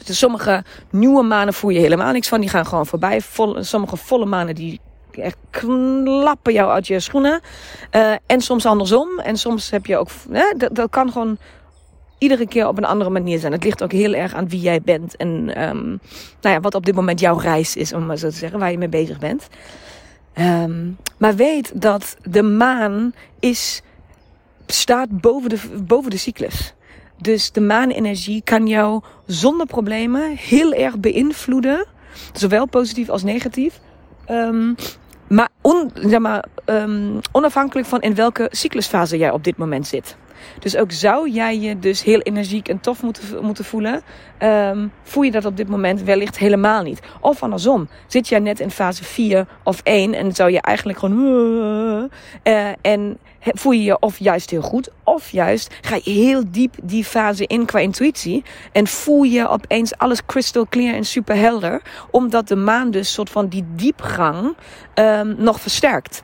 Dus 0.04 0.18
sommige 0.18 0.64
nieuwe 0.90 1.22
manen 1.22 1.54
voel 1.54 1.70
je 1.70 1.78
helemaal 1.78 2.12
niks 2.12 2.28
van. 2.28 2.40
Die 2.40 2.48
gaan 2.48 2.66
gewoon 2.66 2.86
voorbij. 2.86 3.20
Sommige 3.58 3.96
volle 3.96 4.24
manen 4.24 4.54
die 4.54 4.80
echt 5.10 5.36
klappen 5.50 6.52
jou 6.52 6.70
uit 6.70 6.86
je 6.86 7.00
schoenen. 7.00 7.40
Uh, 7.92 8.14
en 8.26 8.40
soms 8.40 8.66
andersom. 8.66 9.18
En 9.18 9.36
soms 9.36 9.70
heb 9.70 9.86
je 9.86 9.96
ook... 9.96 10.08
Dat, 10.56 10.74
dat 10.74 10.90
kan 10.90 11.12
gewoon 11.12 11.38
iedere 12.24 12.46
keer 12.46 12.68
op 12.68 12.78
een 12.78 12.84
andere 12.84 13.10
manier 13.10 13.38
zijn. 13.38 13.52
Het 13.52 13.64
ligt 13.64 13.82
ook 13.82 13.92
heel 13.92 14.14
erg 14.14 14.34
aan 14.34 14.48
wie 14.48 14.60
jij 14.60 14.80
bent. 14.82 15.16
En 15.16 15.28
um, 15.68 16.00
nou 16.40 16.54
ja, 16.54 16.60
wat 16.60 16.74
op 16.74 16.86
dit 16.86 16.94
moment 16.94 17.20
jouw 17.20 17.36
reis 17.36 17.76
is, 17.76 17.92
om 17.92 18.06
maar 18.06 18.16
zo 18.16 18.28
te 18.28 18.36
zeggen. 18.36 18.58
Waar 18.58 18.70
je 18.70 18.78
mee 18.78 18.88
bezig 18.88 19.18
bent. 19.18 19.48
Um, 20.38 20.96
maar 21.18 21.34
weet 21.34 21.80
dat 21.80 22.16
de 22.22 22.42
maan 22.42 23.14
is, 23.40 23.82
staat 24.66 25.20
boven 25.20 25.48
de, 25.48 25.58
boven 25.86 26.10
de 26.10 26.16
cyclus. 26.16 26.74
Dus 27.20 27.52
de 27.52 27.60
maanenergie 27.60 28.42
kan 28.42 28.66
jou 28.66 29.02
zonder 29.26 29.66
problemen 29.66 30.36
heel 30.36 30.72
erg 30.72 30.98
beïnvloeden. 30.98 31.86
Zowel 32.32 32.66
positief 32.66 33.08
als 33.08 33.22
negatief. 33.22 33.80
Um, 34.30 34.74
maar, 35.28 35.48
on, 35.60 35.90
zeg 35.94 36.18
maar 36.18 36.44
onafhankelijk 37.32 37.86
van 37.88 38.00
in 38.00 38.14
welke 38.14 38.48
cyclusfase 38.50 39.16
jij 39.16 39.30
op 39.30 39.44
dit 39.44 39.56
moment 39.56 39.86
zit. 39.86 40.16
Dus 40.58 40.76
ook 40.76 40.92
zou 40.92 41.30
jij 41.30 41.58
je 41.58 41.78
dus 41.78 42.02
heel 42.02 42.20
energiek 42.20 42.68
en 42.68 42.80
tof 42.80 43.02
moeten, 43.02 43.44
moeten 43.44 43.64
voelen, 43.64 44.02
um, 44.38 44.92
voel 45.02 45.22
je 45.22 45.30
dat 45.30 45.44
op 45.44 45.56
dit 45.56 45.68
moment 45.68 46.02
wellicht 46.02 46.38
helemaal 46.38 46.82
niet. 46.82 47.00
Of 47.20 47.42
andersom, 47.42 47.88
zit 48.06 48.28
jij 48.28 48.38
net 48.38 48.60
in 48.60 48.70
fase 48.70 49.04
4 49.04 49.46
of 49.62 49.80
1 49.82 50.14
en 50.14 50.32
zou 50.32 50.50
je 50.50 50.60
eigenlijk 50.60 50.98
gewoon. 50.98 52.10
Uh, 52.44 52.72
en 52.80 53.18
voel 53.38 53.72
je 53.72 53.82
je 53.82 53.98
of 53.98 54.18
juist 54.18 54.50
heel 54.50 54.62
goed, 54.62 54.90
of 55.04 55.30
juist 55.30 55.74
ga 55.80 55.98
je 56.02 56.10
heel 56.10 56.42
diep 56.48 56.74
die 56.82 57.04
fase 57.04 57.46
in 57.46 57.64
qua 57.64 57.78
intuïtie. 57.78 58.44
En 58.72 58.86
voel 58.86 59.22
je 59.22 59.48
opeens 59.48 59.98
alles 59.98 60.26
crystal 60.26 60.66
clear 60.68 60.94
en 60.94 61.04
super 61.04 61.36
helder, 61.36 61.82
omdat 62.10 62.48
de 62.48 62.56
maan 62.56 62.90
dus 62.90 63.12
soort 63.12 63.30
van 63.30 63.48
die 63.48 63.64
diepgang 63.74 64.56
um, 64.94 65.34
nog 65.38 65.60
versterkt. 65.60 66.22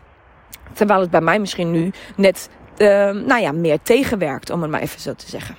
Terwijl 0.73 1.01
het 1.01 1.11
bij 1.11 1.21
mij 1.21 1.39
misschien 1.39 1.71
nu 1.71 1.93
net 2.17 2.49
uh, 2.81 2.89
nou 3.11 3.41
ja, 3.41 3.53
meer 3.53 3.79
tegenwerkt, 3.83 4.51
om 4.51 4.63
het 4.63 4.71
maar 4.71 4.81
even 4.81 5.01
zo 5.01 5.15
te 5.15 5.29
zeggen. 5.29 5.57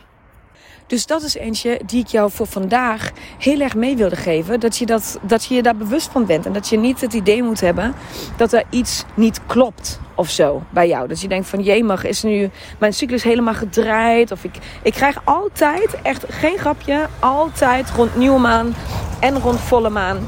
Dus 0.87 1.05
dat 1.05 1.21
is 1.21 1.35
eentje 1.35 1.79
die 1.85 1.99
ik 1.99 2.07
jou 2.07 2.31
voor 2.31 2.47
vandaag 2.47 3.11
heel 3.37 3.59
erg 3.59 3.75
mee 3.75 3.95
wilde 3.95 4.15
geven. 4.15 4.59
Dat 4.59 4.77
je, 4.77 4.85
dat, 4.85 5.19
dat 5.21 5.45
je 5.45 5.55
je 5.55 5.61
daar 5.61 5.75
bewust 5.75 6.11
van 6.11 6.25
bent. 6.25 6.45
En 6.45 6.53
dat 6.53 6.69
je 6.69 6.77
niet 6.77 7.01
het 7.01 7.13
idee 7.13 7.43
moet 7.43 7.61
hebben 7.61 7.93
dat 8.37 8.53
er 8.53 8.63
iets 8.69 9.03
niet 9.13 9.39
klopt 9.45 9.99
of 10.15 10.29
zo 10.29 10.63
bij 10.69 10.87
jou. 10.87 11.07
Dat 11.07 11.21
je 11.21 11.27
denkt 11.27 11.47
van 11.47 11.61
jemig, 11.61 12.03
is 12.03 12.23
nu 12.23 12.49
mijn 12.79 12.93
cyclus 12.93 13.23
helemaal 13.23 13.53
gedraaid? 13.53 14.31
Of 14.31 14.43
ik, 14.43 14.55
ik 14.81 14.93
krijg 14.93 15.21
altijd, 15.23 16.01
echt 16.01 16.25
geen 16.29 16.57
grapje, 16.57 17.07
altijd 17.19 17.89
rond 17.89 18.15
nieuwe 18.15 18.39
maan 18.39 18.75
en 19.19 19.39
rond 19.39 19.59
volle 19.59 19.89
maan 19.89 20.27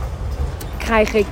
krijg 0.78 1.14
ik 1.14 1.28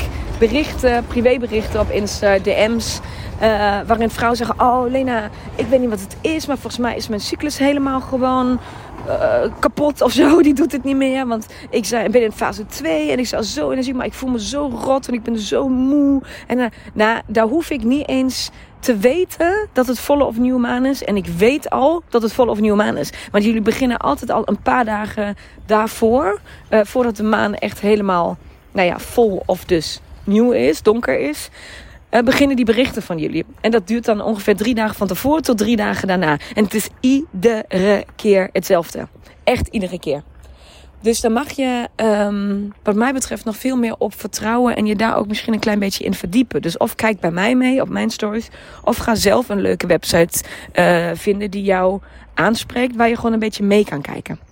berichten, 0.48 1.06
privéberichten 1.06 1.80
op 1.80 1.90
Insta, 1.90 2.38
DM's 2.40 3.00
uh, 3.42 3.80
waarin 3.88 4.10
vrouwen 4.10 4.38
zeggen: 4.38 4.60
Oh, 4.60 4.92
Lena, 4.92 5.30
ik 5.56 5.66
weet 5.66 5.80
niet 5.80 5.90
wat 5.90 6.00
het 6.00 6.18
is, 6.22 6.46
maar 6.46 6.58
volgens 6.58 6.82
mij 6.82 6.96
is 6.96 7.08
mijn 7.08 7.22
cyclus 7.22 7.58
helemaal 7.58 8.02
gewoon 8.02 8.60
uh, 9.08 9.42
kapot 9.60 10.02
of 10.02 10.12
zo. 10.12 10.42
Die 10.42 10.54
doet 10.54 10.72
het 10.72 10.84
niet 10.84 10.96
meer. 10.96 11.28
Want 11.28 11.46
ik 11.70 11.88
ben 12.12 12.24
in 12.24 12.32
fase 12.32 12.66
2 12.66 13.12
en 13.12 13.20
ik 13.20 13.28
zou 13.28 13.44
zo 13.44 13.72
energiek, 13.72 13.96
maar 13.96 14.06
ik 14.06 14.14
voel 14.14 14.30
me 14.30 14.40
zo 14.40 14.72
rot 14.84 15.08
en 15.08 15.14
ik 15.14 15.24
ben 15.24 15.40
zo 15.40 15.68
moe. 15.68 16.22
En 16.48 16.58
uh, 16.58 16.66
nou, 16.94 17.22
daar 17.28 17.48
hoef 17.48 17.70
ik 17.70 17.84
niet 17.84 18.08
eens 18.08 18.50
te 18.80 18.98
weten 18.98 19.68
dat 19.74 19.88
het 19.88 20.00
volle 20.00 20.24
of 20.24 20.38
nieuwe 20.38 20.60
maan 20.60 20.86
is. 20.86 21.04
En 21.04 21.16
ik 21.16 21.26
weet 21.26 21.70
al 21.70 22.04
dat 22.10 22.22
het 22.22 22.34
volle 22.34 22.52
of 22.52 22.60
nieuwe 22.60 22.78
maan 22.78 22.98
is. 22.98 23.12
Want 23.32 23.44
jullie 23.44 23.62
beginnen 23.62 23.98
altijd 23.98 24.32
al 24.32 24.42
een 24.46 24.62
paar 24.62 24.86
dagen 24.86 25.36
daarvoor. 25.66 26.40
Voordat 26.70 27.16
de 27.16 27.24
maan 27.24 27.56
echt 27.56 27.80
helemaal, 27.80 28.38
nou 28.72 28.88
ja, 28.88 29.00
vol 29.00 29.44
of 29.46 29.66
dus 29.66 30.02
nieuw 30.24 30.52
is, 30.52 30.82
donker 30.82 31.20
is 31.20 31.50
uh, 32.12 32.22
beginnen 32.22 32.56
die 32.56 32.66
berichten 32.66 33.02
van 33.02 33.18
jullie. 33.18 33.46
En 33.62 33.72
dat 33.72 33.88
duurt 33.88 34.06
dan 34.06 34.22
ongeveer 34.22 34.56
drie 34.56 34.76
dagen 34.76 34.96
van 34.96 35.08
tevoren 35.08 35.44
tot 35.44 35.58
drie 35.58 35.76
dagen 35.76 36.08
daarna. 36.08 36.38
En 36.54 36.64
het 36.64 36.74
is 36.74 36.90
iedere 37.00 38.06
keer 38.16 38.50
hetzelfde. 38.54 39.08
Echt 39.44 39.68
iedere 39.68 40.00
keer. 40.00 40.22
Dus 41.02 41.22
dan 41.22 41.32
mag 41.32 41.52
je, 41.52 41.88
um, 41.96 42.74
wat 42.84 42.96
mij 42.96 43.14
betreft, 43.14 43.46
nog 43.46 43.58
veel 43.58 43.78
meer 43.78 43.96
op 43.98 44.20
vertrouwen. 44.20 44.76
En 44.76 44.86
je 44.86 44.96
daar 44.96 45.16
ook 45.16 45.28
misschien 45.28 45.54
een 45.54 45.60
klein 45.60 45.80
beetje 45.80 46.04
in 46.04 46.14
verdiepen. 46.14 46.62
Dus 46.62 46.78
of 46.78 46.96
kijk 46.96 47.20
bij 47.20 47.32
mij 47.32 47.56
mee 47.56 47.82
op 47.82 47.90
mijn 47.90 48.10
stories. 48.10 48.50
Of 48.84 48.98
ga 48.98 49.16
zelf 49.16 49.50
een 49.50 49.62
leuke 49.62 49.88
website 49.88 50.44
uh, 50.76 51.10
vinden 51.14 51.52
die 51.52 51.64
jou 51.64 52.00
aanspreekt. 52.34 52.96
Waar 52.96 53.10
je 53.10 53.16
gewoon 53.16 53.34
een 53.34 53.40
beetje 53.40 53.64
mee 53.64 53.86
kan 53.86 54.02
kijken. 54.02 54.51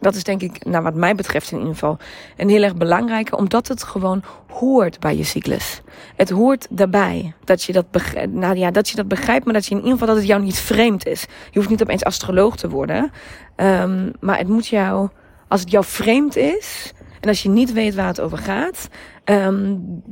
Dat 0.00 0.14
is 0.14 0.24
denk 0.24 0.42
ik, 0.42 0.64
nou 0.64 0.82
wat 0.82 0.94
mij 0.94 1.14
betreft 1.14 1.50
in 1.50 1.58
ieder 1.58 1.72
geval, 1.72 1.98
een 2.36 2.48
heel 2.48 2.62
erg 2.62 2.76
belangrijke, 2.76 3.36
omdat 3.36 3.68
het 3.68 3.82
gewoon 3.82 4.22
hoort 4.48 5.00
bij 5.00 5.16
je 5.16 5.24
cyclus. 5.24 5.80
Het 6.16 6.30
hoort 6.30 6.66
daarbij 6.70 7.34
dat 7.44 7.62
je 7.62 7.72
dat, 7.72 7.90
begrijpt, 7.90 8.32
nou 8.32 8.56
ja, 8.56 8.70
dat 8.70 8.88
je 8.88 8.96
dat 8.96 9.08
begrijpt, 9.08 9.44
maar 9.44 9.54
dat 9.54 9.64
je 9.64 9.70
in 9.70 9.76
ieder 9.76 9.92
geval 9.92 10.06
dat 10.06 10.16
het 10.16 10.26
jou 10.26 10.42
niet 10.42 10.58
vreemd 10.58 11.06
is. 11.06 11.26
Je 11.50 11.58
hoeft 11.58 11.70
niet 11.70 11.82
opeens 11.82 12.04
astroloog 12.04 12.56
te 12.56 12.68
worden, 12.68 13.10
um, 13.56 14.12
maar 14.20 14.38
het 14.38 14.48
moet 14.48 14.66
jou, 14.66 15.08
als 15.48 15.60
het 15.60 15.70
jou 15.70 15.84
vreemd 15.84 16.36
is 16.36 16.92
en 17.20 17.28
als 17.28 17.42
je 17.42 17.48
niet 17.48 17.72
weet 17.72 17.94
waar 17.94 18.06
het 18.06 18.20
over 18.20 18.38
gaat, 18.38 18.88
um, 19.24 20.02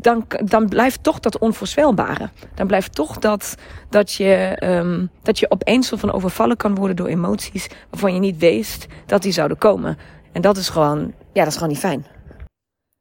dan, 0.00 0.26
dan 0.44 0.68
blijft 0.68 1.02
toch 1.02 1.20
dat 1.20 1.38
onvoorspelbare. 1.38 2.30
Dan 2.54 2.66
blijft 2.66 2.94
toch 2.94 3.18
dat, 3.18 3.54
dat, 3.90 4.12
je, 4.12 4.56
um, 4.64 5.10
dat 5.22 5.38
je 5.38 5.50
opeens 5.50 5.88
van 5.88 6.12
overvallen 6.12 6.56
kan 6.56 6.74
worden 6.74 6.96
door 6.96 7.06
emoties 7.06 7.68
waarvan 7.90 8.14
je 8.14 8.20
niet 8.20 8.38
wist 8.38 8.86
dat 9.06 9.22
die 9.22 9.32
zouden 9.32 9.58
komen. 9.58 9.98
En 10.32 10.42
dat 10.42 10.56
is 10.56 10.68
gewoon, 10.68 11.12
ja, 11.32 11.42
dat 11.42 11.46
is 11.46 11.54
gewoon 11.54 11.68
niet 11.68 11.78
fijn. 11.78 12.06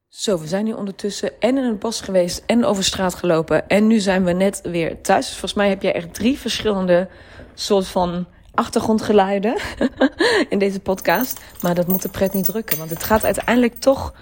Zo, 0.08 0.40
we 0.40 0.48
zijn 0.48 0.66
nu 0.66 0.74
ondertussen 0.74 1.40
en 1.40 1.58
in 1.58 1.64
het 1.64 1.80
bos 1.80 2.02
geweest 2.02 2.44
en 2.46 2.66
over 2.66 2.84
straat 2.84 3.16
gelopen. 3.16 3.68
En 3.68 3.88
nu 3.88 4.00
zijn 4.00 4.24
we 4.24 4.32
net 4.32 4.62
weer 4.64 5.02
thuis. 5.02 5.26
Dus 5.26 5.38
volgens 5.38 5.54
mij 5.54 5.70
heb 5.70 5.82
jij 5.82 5.94
echt 5.94 6.14
drie 6.14 6.40
verschillende 6.40 7.08
soort 7.54 7.88
van 7.88 8.26
achtergrondgeluiden 8.54 9.58
in 10.50 10.60
deze 10.60 10.80
podcast. 10.80 11.42
Maar 11.62 11.76
dat 11.76 11.88
moet 11.88 12.02
de 12.02 12.10
pret 12.10 12.34
niet 12.34 12.46
drukken. 12.46 12.78
Want 12.78 12.90
het 12.90 13.04
gaat 13.04 13.24
uiteindelijk 13.24 13.76
toch 13.76 14.14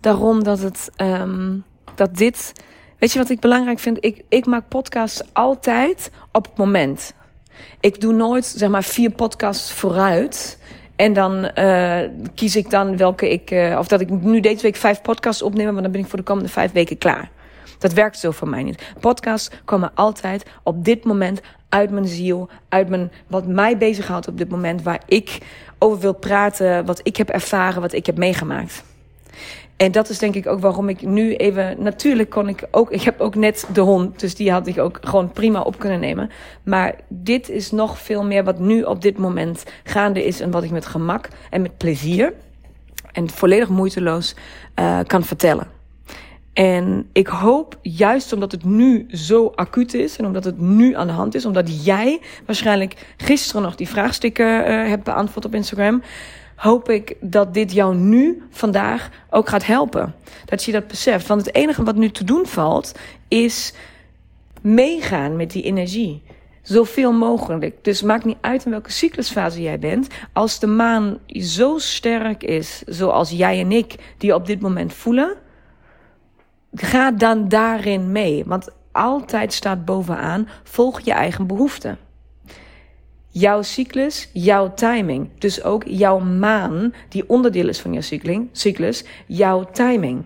daarom 0.00 0.44
dat 0.44 0.58
het. 0.58 0.90
Um, 0.96 1.64
dat 1.94 2.16
dit. 2.16 2.52
Weet 2.98 3.12
je 3.12 3.18
wat 3.18 3.30
ik 3.30 3.40
belangrijk 3.40 3.78
vind? 3.78 4.04
Ik, 4.04 4.22
ik 4.28 4.46
maak 4.46 4.68
podcasts 4.68 5.22
altijd 5.32 6.10
op 6.32 6.44
het 6.44 6.56
moment. 6.56 7.12
Ik 7.80 8.00
doe 8.00 8.12
nooit 8.12 8.44
zeg 8.44 8.68
maar 8.68 8.84
vier 8.84 9.10
podcasts 9.10 9.72
vooruit. 9.72 10.58
En 10.96 11.12
dan 11.12 11.50
uh, 11.54 11.98
kies 12.34 12.56
ik 12.56 12.70
dan 12.70 12.96
welke 12.96 13.30
ik. 13.30 13.50
Uh, 13.50 13.76
of 13.78 13.88
dat 13.88 14.00
ik 14.00 14.10
nu 14.10 14.40
deze 14.40 14.62
week 14.62 14.76
vijf 14.76 15.02
podcasts 15.02 15.42
opneem, 15.42 15.72
maar 15.72 15.82
dan 15.82 15.92
ben 15.92 16.00
ik 16.00 16.06
voor 16.06 16.18
de 16.18 16.24
komende 16.24 16.48
vijf 16.48 16.72
weken 16.72 16.98
klaar. 16.98 17.30
Dat 17.78 17.92
werkt 17.92 18.18
zo 18.18 18.30
voor 18.30 18.48
mij 18.48 18.62
niet. 18.62 18.92
Podcasts 19.00 19.50
komen 19.64 19.90
altijd 19.94 20.46
op 20.62 20.84
dit 20.84 21.04
moment 21.04 21.40
uit 21.68 21.90
mijn 21.90 22.06
ziel, 22.06 22.48
uit 22.68 22.88
mijn, 22.88 23.12
wat 23.26 23.46
mij 23.46 23.76
bezighoudt 23.76 24.28
op 24.28 24.38
dit 24.38 24.48
moment, 24.48 24.82
waar 24.82 25.02
ik 25.06 25.38
over 25.78 26.00
wil 26.00 26.14
praten, 26.14 26.84
wat 26.84 27.00
ik 27.02 27.16
heb 27.16 27.28
ervaren, 27.28 27.80
wat 27.80 27.92
ik 27.92 28.06
heb 28.06 28.16
meegemaakt. 28.16 28.82
En 29.76 29.92
dat 29.92 30.08
is 30.08 30.18
denk 30.18 30.34
ik 30.34 30.46
ook 30.46 30.60
waarom 30.60 30.88
ik 30.88 31.02
nu 31.02 31.34
even. 31.34 31.82
Natuurlijk 31.82 32.30
kon 32.30 32.48
ik 32.48 32.64
ook. 32.70 32.90
Ik 32.90 33.02
heb 33.02 33.20
ook 33.20 33.34
net 33.34 33.68
de 33.72 33.80
hond. 33.80 34.20
Dus 34.20 34.34
die 34.34 34.52
had 34.52 34.66
ik 34.66 34.78
ook 34.78 34.98
gewoon 35.02 35.32
prima 35.32 35.60
op 35.60 35.78
kunnen 35.78 36.00
nemen. 36.00 36.30
Maar 36.62 36.94
dit 37.08 37.48
is 37.48 37.70
nog 37.70 37.98
veel 37.98 38.24
meer 38.24 38.44
wat 38.44 38.58
nu 38.58 38.82
op 38.82 39.02
dit 39.02 39.18
moment 39.18 39.64
gaande 39.84 40.24
is. 40.24 40.40
En 40.40 40.50
wat 40.50 40.62
ik 40.62 40.70
met 40.70 40.86
gemak 40.86 41.28
en 41.50 41.62
met 41.62 41.76
plezier. 41.76 42.32
En 43.12 43.30
volledig 43.30 43.68
moeiteloos 43.68 44.34
uh, 44.80 44.98
kan 45.06 45.24
vertellen. 45.24 45.66
En 46.52 47.08
ik 47.12 47.26
hoop, 47.26 47.78
juist 47.82 48.32
omdat 48.32 48.52
het 48.52 48.64
nu 48.64 49.06
zo 49.10 49.52
acuut 49.54 49.94
is 49.94 50.16
en 50.16 50.26
omdat 50.26 50.44
het 50.44 50.60
nu 50.60 50.96
aan 50.96 51.06
de 51.06 51.12
hand 51.12 51.34
is, 51.34 51.44
omdat 51.44 51.84
jij 51.84 52.20
waarschijnlijk 52.46 53.14
gisteren 53.16 53.62
nog 53.62 53.74
die 53.74 53.88
vraagstukken 53.88 54.60
uh, 54.60 54.88
hebt 54.88 55.04
beantwoord 55.04 55.44
op 55.44 55.54
Instagram, 55.54 56.02
hoop 56.60 56.88
ik 56.88 57.16
dat 57.20 57.54
dit 57.54 57.72
jou 57.72 57.94
nu, 57.94 58.42
vandaag, 58.50 59.10
ook 59.30 59.48
gaat 59.48 59.66
helpen. 59.66 60.14
Dat 60.44 60.64
je 60.64 60.72
dat 60.72 60.86
beseft. 60.86 61.26
Want 61.26 61.46
het 61.46 61.54
enige 61.54 61.82
wat 61.82 61.96
nu 61.96 62.10
te 62.10 62.24
doen 62.24 62.46
valt, 62.46 62.94
is 63.28 63.74
meegaan 64.60 65.36
met 65.36 65.50
die 65.50 65.62
energie. 65.62 66.22
Zoveel 66.62 67.12
mogelijk. 67.12 67.84
Dus 67.84 68.02
maakt 68.02 68.24
niet 68.24 68.36
uit 68.40 68.64
in 68.64 68.70
welke 68.70 68.92
cyclusfase 68.92 69.62
jij 69.62 69.78
bent. 69.78 70.08
Als 70.32 70.58
de 70.58 70.66
maan 70.66 71.18
zo 71.26 71.78
sterk 71.78 72.42
is, 72.42 72.82
zoals 72.86 73.30
jij 73.30 73.60
en 73.60 73.72
ik, 73.72 74.14
die 74.18 74.34
op 74.34 74.46
dit 74.46 74.60
moment 74.60 74.92
voelen, 74.92 75.36
ga 76.74 77.10
dan 77.10 77.48
daarin 77.48 78.12
mee. 78.12 78.44
Want 78.46 78.68
altijd 78.92 79.52
staat 79.52 79.84
bovenaan, 79.84 80.48
volg 80.62 81.00
je 81.00 81.12
eigen 81.12 81.46
behoeften 81.46 81.98
jouw 83.30 83.62
cyclus, 83.62 84.28
jouw 84.32 84.74
timing. 84.74 85.28
Dus 85.38 85.62
ook 85.62 85.82
jouw 85.86 86.18
maan, 86.18 86.94
die 87.08 87.28
onderdeel 87.28 87.68
is 87.68 87.80
van 87.80 87.92
jouw 87.92 88.48
cyclus, 88.52 89.04
jouw 89.26 89.64
timing. 89.64 90.24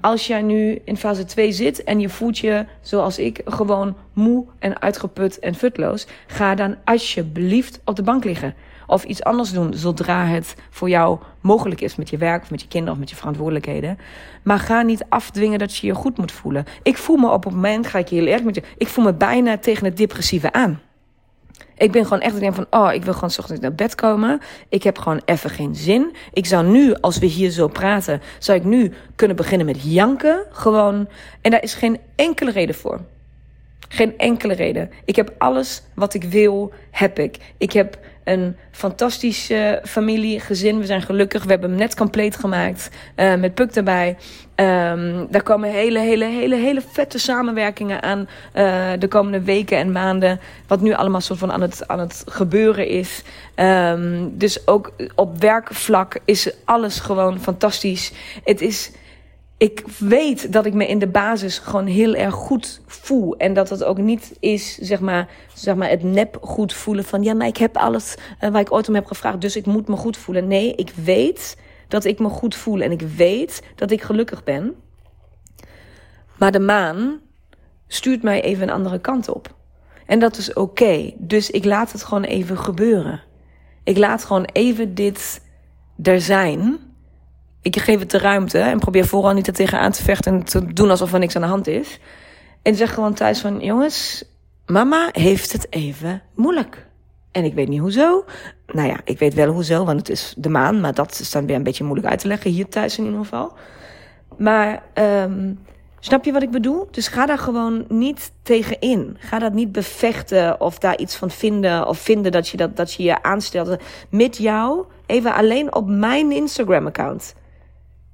Als 0.00 0.26
jij 0.26 0.42
nu 0.42 0.80
in 0.84 0.96
fase 0.96 1.24
2 1.24 1.52
zit 1.52 1.84
en 1.84 2.00
je 2.00 2.08
voelt 2.08 2.38
je, 2.38 2.66
zoals 2.80 3.18
ik, 3.18 3.40
gewoon 3.44 3.96
moe 4.12 4.44
en 4.58 4.80
uitgeput 4.80 5.38
en 5.38 5.54
futloos, 5.54 6.06
ga 6.26 6.54
dan 6.54 6.76
alsjeblieft 6.84 7.80
op 7.84 7.96
de 7.96 8.02
bank 8.02 8.24
liggen. 8.24 8.54
Of 8.86 9.04
iets 9.04 9.22
anders 9.22 9.52
doen 9.52 9.74
zodra 9.74 10.24
het 10.24 10.54
voor 10.70 10.88
jou 10.88 11.18
mogelijk 11.40 11.80
is 11.80 11.96
met 11.96 12.10
je 12.10 12.16
werk 12.16 12.42
of 12.42 12.50
met 12.50 12.60
je 12.60 12.68
kinderen 12.68 12.94
of 12.94 13.00
met 13.00 13.10
je 13.10 13.16
verantwoordelijkheden. 13.16 13.98
Maar 14.42 14.58
ga 14.58 14.82
niet 14.82 15.04
afdwingen 15.08 15.58
dat 15.58 15.76
je 15.76 15.86
je 15.86 15.94
goed 15.94 16.18
moet 16.18 16.32
voelen. 16.32 16.64
Ik 16.82 16.96
voel 16.96 17.16
me 17.16 17.30
op 17.30 17.44
het 17.44 17.52
moment, 17.52 17.86
ga 17.86 17.98
ik 17.98 18.08
je 18.08 18.16
heel 18.16 18.26
erg 18.26 18.42
met 18.42 18.54
je, 18.54 18.62
ik 18.76 18.88
voel 18.88 19.04
me 19.04 19.14
bijna 19.14 19.58
tegen 19.58 19.84
het 19.84 19.96
depressieve 19.96 20.52
aan. 20.52 20.80
Ik 21.76 21.92
ben 21.92 22.04
gewoon 22.04 22.20
echt 22.20 22.40
denk 22.40 22.54
van, 22.54 22.66
oh, 22.70 22.92
ik 22.92 23.04
wil 23.04 23.14
gewoon 23.14 23.30
s 23.30 23.38
ochtends 23.38 23.60
naar 23.60 23.74
bed 23.74 23.94
komen. 23.94 24.40
Ik 24.68 24.82
heb 24.82 24.98
gewoon 24.98 25.22
even 25.24 25.50
geen 25.50 25.74
zin. 25.74 26.16
Ik 26.32 26.46
zou 26.46 26.66
nu, 26.66 26.94
als 26.94 27.18
we 27.18 27.26
hier 27.26 27.50
zo 27.50 27.68
praten, 27.68 28.22
zou 28.38 28.58
ik 28.58 28.64
nu 28.64 28.92
kunnen 29.16 29.36
beginnen 29.36 29.66
met 29.66 29.82
janken. 29.82 30.42
Gewoon. 30.50 31.08
En 31.40 31.50
daar 31.50 31.62
is 31.62 31.74
geen 31.74 32.00
enkele 32.14 32.50
reden 32.50 32.74
voor. 32.74 33.00
Geen 33.88 34.18
enkele 34.18 34.54
reden. 34.54 34.90
Ik 35.04 35.16
heb 35.16 35.34
alles 35.38 35.82
wat 35.94 36.14
ik 36.14 36.24
wil, 36.24 36.72
heb 36.90 37.18
ik. 37.18 37.36
Ik 37.58 37.72
heb 37.72 37.98
een 38.24 38.56
fantastische 38.70 39.80
familie, 39.84 40.40
gezin. 40.40 40.78
We 40.78 40.86
zijn 40.86 41.02
gelukkig. 41.02 41.44
We 41.44 41.50
hebben 41.50 41.70
hem 41.70 41.78
net 41.78 41.94
compleet 41.96 42.36
gemaakt. 42.36 42.90
Uh, 43.16 43.34
met 43.34 43.54
Puk 43.54 43.74
erbij. 43.74 44.16
Um, 44.54 45.26
daar 45.30 45.42
komen 45.42 45.70
hele, 45.70 45.98
hele, 45.98 46.24
hele, 46.24 46.56
hele 46.56 46.82
vette 46.92 47.18
samenwerkingen 47.18 48.02
aan 48.02 48.28
uh, 48.54 48.90
de 48.98 49.08
komende 49.08 49.40
weken 49.40 49.78
en 49.78 49.92
maanden. 49.92 50.40
Wat 50.66 50.80
nu 50.80 50.94
allemaal 50.94 51.20
soort 51.20 51.38
van 51.38 51.52
aan 51.52 51.60
het, 51.60 51.88
aan 51.88 51.98
het 51.98 52.24
gebeuren 52.26 52.88
is. 52.88 53.22
Um, 53.56 54.38
dus 54.38 54.66
ook 54.66 54.92
op 55.14 55.40
werkvlak 55.40 56.18
is 56.24 56.50
alles 56.64 57.00
gewoon 57.00 57.40
fantastisch. 57.40 58.12
Het 58.44 58.60
is 58.60 58.90
ik 59.58 59.84
weet 59.98 60.52
dat 60.52 60.66
ik 60.66 60.74
me 60.74 60.86
in 60.86 60.98
de 60.98 61.08
basis 61.08 61.58
gewoon 61.58 61.86
heel 61.86 62.14
erg 62.14 62.34
goed 62.34 62.80
voel. 62.86 63.36
En 63.36 63.54
dat 63.54 63.70
het 63.70 63.84
ook 63.84 63.98
niet 63.98 64.36
is, 64.40 64.74
zeg 64.78 65.00
maar, 65.00 65.28
zeg 65.54 65.74
maar 65.74 65.88
het 65.88 66.02
nep 66.02 66.38
goed 66.40 66.72
voelen 66.72 67.04
van... 67.04 67.22
ja, 67.22 67.34
maar 67.34 67.46
ik 67.46 67.56
heb 67.56 67.76
alles 67.76 68.16
uh, 68.40 68.50
waar 68.50 68.60
ik 68.60 68.72
ooit 68.72 68.88
om 68.88 68.94
heb 68.94 69.06
gevraagd, 69.06 69.40
dus 69.40 69.56
ik 69.56 69.66
moet 69.66 69.88
me 69.88 69.96
goed 69.96 70.16
voelen. 70.16 70.46
Nee, 70.46 70.74
ik 70.74 70.90
weet 70.90 71.56
dat 71.88 72.04
ik 72.04 72.18
me 72.18 72.28
goed 72.28 72.54
voel 72.54 72.80
en 72.80 72.90
ik 72.90 73.00
weet 73.00 73.62
dat 73.74 73.90
ik 73.90 74.02
gelukkig 74.02 74.44
ben. 74.44 74.74
Maar 76.38 76.52
de 76.52 76.60
maan 76.60 77.20
stuurt 77.86 78.22
mij 78.22 78.42
even 78.42 78.62
een 78.62 78.74
andere 78.74 78.98
kant 78.98 79.28
op. 79.28 79.54
En 80.06 80.18
dat 80.18 80.36
is 80.36 80.52
oké. 80.52 81.12
Dus 81.18 81.50
ik 81.50 81.64
laat 81.64 81.92
het 81.92 82.02
gewoon 82.02 82.24
even 82.24 82.58
gebeuren. 82.58 83.22
Ik 83.84 83.98
laat 83.98 84.24
gewoon 84.24 84.48
even 84.52 84.94
dit 84.94 85.40
er 86.02 86.20
zijn 86.20 86.78
ik 87.66 87.80
geef 87.80 87.98
het 87.98 88.10
de 88.10 88.18
ruimte 88.18 88.58
en 88.58 88.78
probeer 88.78 89.06
vooral 89.06 89.32
niet 89.32 89.46
er 89.46 89.52
tegenaan 89.52 89.92
te 89.92 90.02
vechten 90.02 90.34
en 90.34 90.44
te 90.44 90.72
doen 90.72 90.90
alsof 90.90 91.12
er 91.12 91.18
niks 91.18 91.36
aan 91.36 91.42
de 91.42 91.48
hand 91.48 91.66
is. 91.66 91.98
En 92.62 92.74
zeg 92.74 92.94
gewoon 92.94 93.14
thuis 93.14 93.40
van, 93.40 93.60
jongens, 93.60 94.24
mama 94.66 95.08
heeft 95.12 95.52
het 95.52 95.66
even 95.70 96.22
moeilijk. 96.34 96.86
En 97.32 97.44
ik 97.44 97.54
weet 97.54 97.68
niet 97.68 97.80
hoezo. 97.80 98.24
Nou 98.66 98.88
ja, 98.88 99.00
ik 99.04 99.18
weet 99.18 99.34
wel 99.34 99.52
hoezo, 99.52 99.84
want 99.84 99.98
het 99.98 100.08
is 100.08 100.34
de 100.36 100.48
maan. 100.48 100.80
Maar 100.80 100.94
dat 100.94 101.18
is 101.20 101.30
dan 101.30 101.46
weer 101.46 101.56
een 101.56 101.62
beetje 101.62 101.84
moeilijk 101.84 102.08
uit 102.08 102.18
te 102.18 102.28
leggen, 102.28 102.50
hier 102.50 102.68
thuis 102.68 102.98
in 102.98 103.04
ieder 103.04 103.18
geval. 103.18 103.52
Maar 104.38 104.82
um, 104.94 105.58
snap 106.00 106.24
je 106.24 106.32
wat 106.32 106.42
ik 106.42 106.50
bedoel? 106.50 106.88
Dus 106.90 107.08
ga 107.08 107.26
daar 107.26 107.38
gewoon 107.38 107.84
niet 107.88 108.32
tegenin. 108.42 109.16
Ga 109.20 109.38
dat 109.38 109.52
niet 109.52 109.72
bevechten 109.72 110.60
of 110.60 110.78
daar 110.78 110.98
iets 110.98 111.16
van 111.16 111.30
vinden. 111.30 111.86
Of 111.86 111.98
vinden 111.98 112.32
dat 112.32 112.48
je 112.48 112.56
dat, 112.56 112.76
dat 112.76 112.92
je, 112.92 113.02
je 113.02 113.22
aanstelt. 113.22 113.76
Met 114.10 114.36
jou, 114.36 114.84
even 115.06 115.34
alleen 115.34 115.74
op 115.74 115.88
mijn 115.88 116.32
Instagram-account 116.32 117.34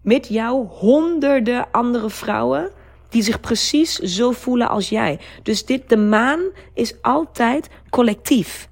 met 0.03 0.29
jou 0.29 0.67
honderden 0.67 1.67
andere 1.71 2.11
vrouwen 2.11 2.71
die 3.09 3.23
zich 3.23 3.41
precies 3.41 3.95
zo 3.95 4.31
voelen 4.31 4.69
als 4.69 4.89
jij. 4.89 5.19
Dus 5.43 5.65
dit, 5.65 5.89
de 5.89 5.97
maan 5.97 6.41
is 6.75 6.95
altijd 7.03 7.69
collectief. 7.91 8.69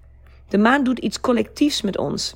De 0.49 0.59
maan 0.59 0.85
doet 0.85 0.99
iets 0.99 1.21
collectiefs 1.21 1.83
met 1.83 1.99
ons. 1.99 2.35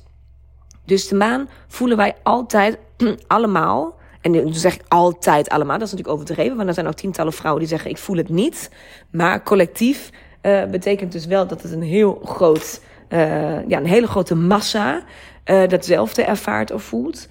Dus 0.85 1.07
de 1.07 1.15
maan 1.15 1.49
voelen 1.67 1.97
wij 1.97 2.15
altijd 2.23 2.77
allemaal. 3.27 3.95
En 4.21 4.31
nu 4.31 4.53
zeg 4.53 4.75
ik 4.75 4.81
altijd 4.87 5.49
allemaal, 5.49 5.77
dat 5.77 5.87
is 5.87 5.93
natuurlijk 5.93 6.21
overdreven, 6.21 6.55
want 6.55 6.67
er 6.67 6.73
zijn 6.73 6.87
ook 6.87 6.93
tientallen 6.93 7.33
vrouwen 7.33 7.61
die 7.61 7.71
zeggen: 7.71 7.89
Ik 7.89 7.97
voel 7.97 8.17
het 8.17 8.29
niet. 8.29 8.69
Maar 9.11 9.43
collectief 9.43 10.09
uh, 10.41 10.65
betekent 10.65 11.11
dus 11.11 11.25
wel 11.25 11.47
dat 11.47 11.61
het 11.61 11.71
een 11.71 11.81
heel 11.81 12.21
groot, 12.23 12.81
uh, 13.09 13.67
ja, 13.67 13.77
een 13.77 13.85
hele 13.85 14.07
grote 14.07 14.35
massa 14.35 15.03
uh, 15.45 15.67
datzelfde 15.67 16.23
ervaart 16.23 16.71
of 16.71 16.83
voelt 16.83 17.27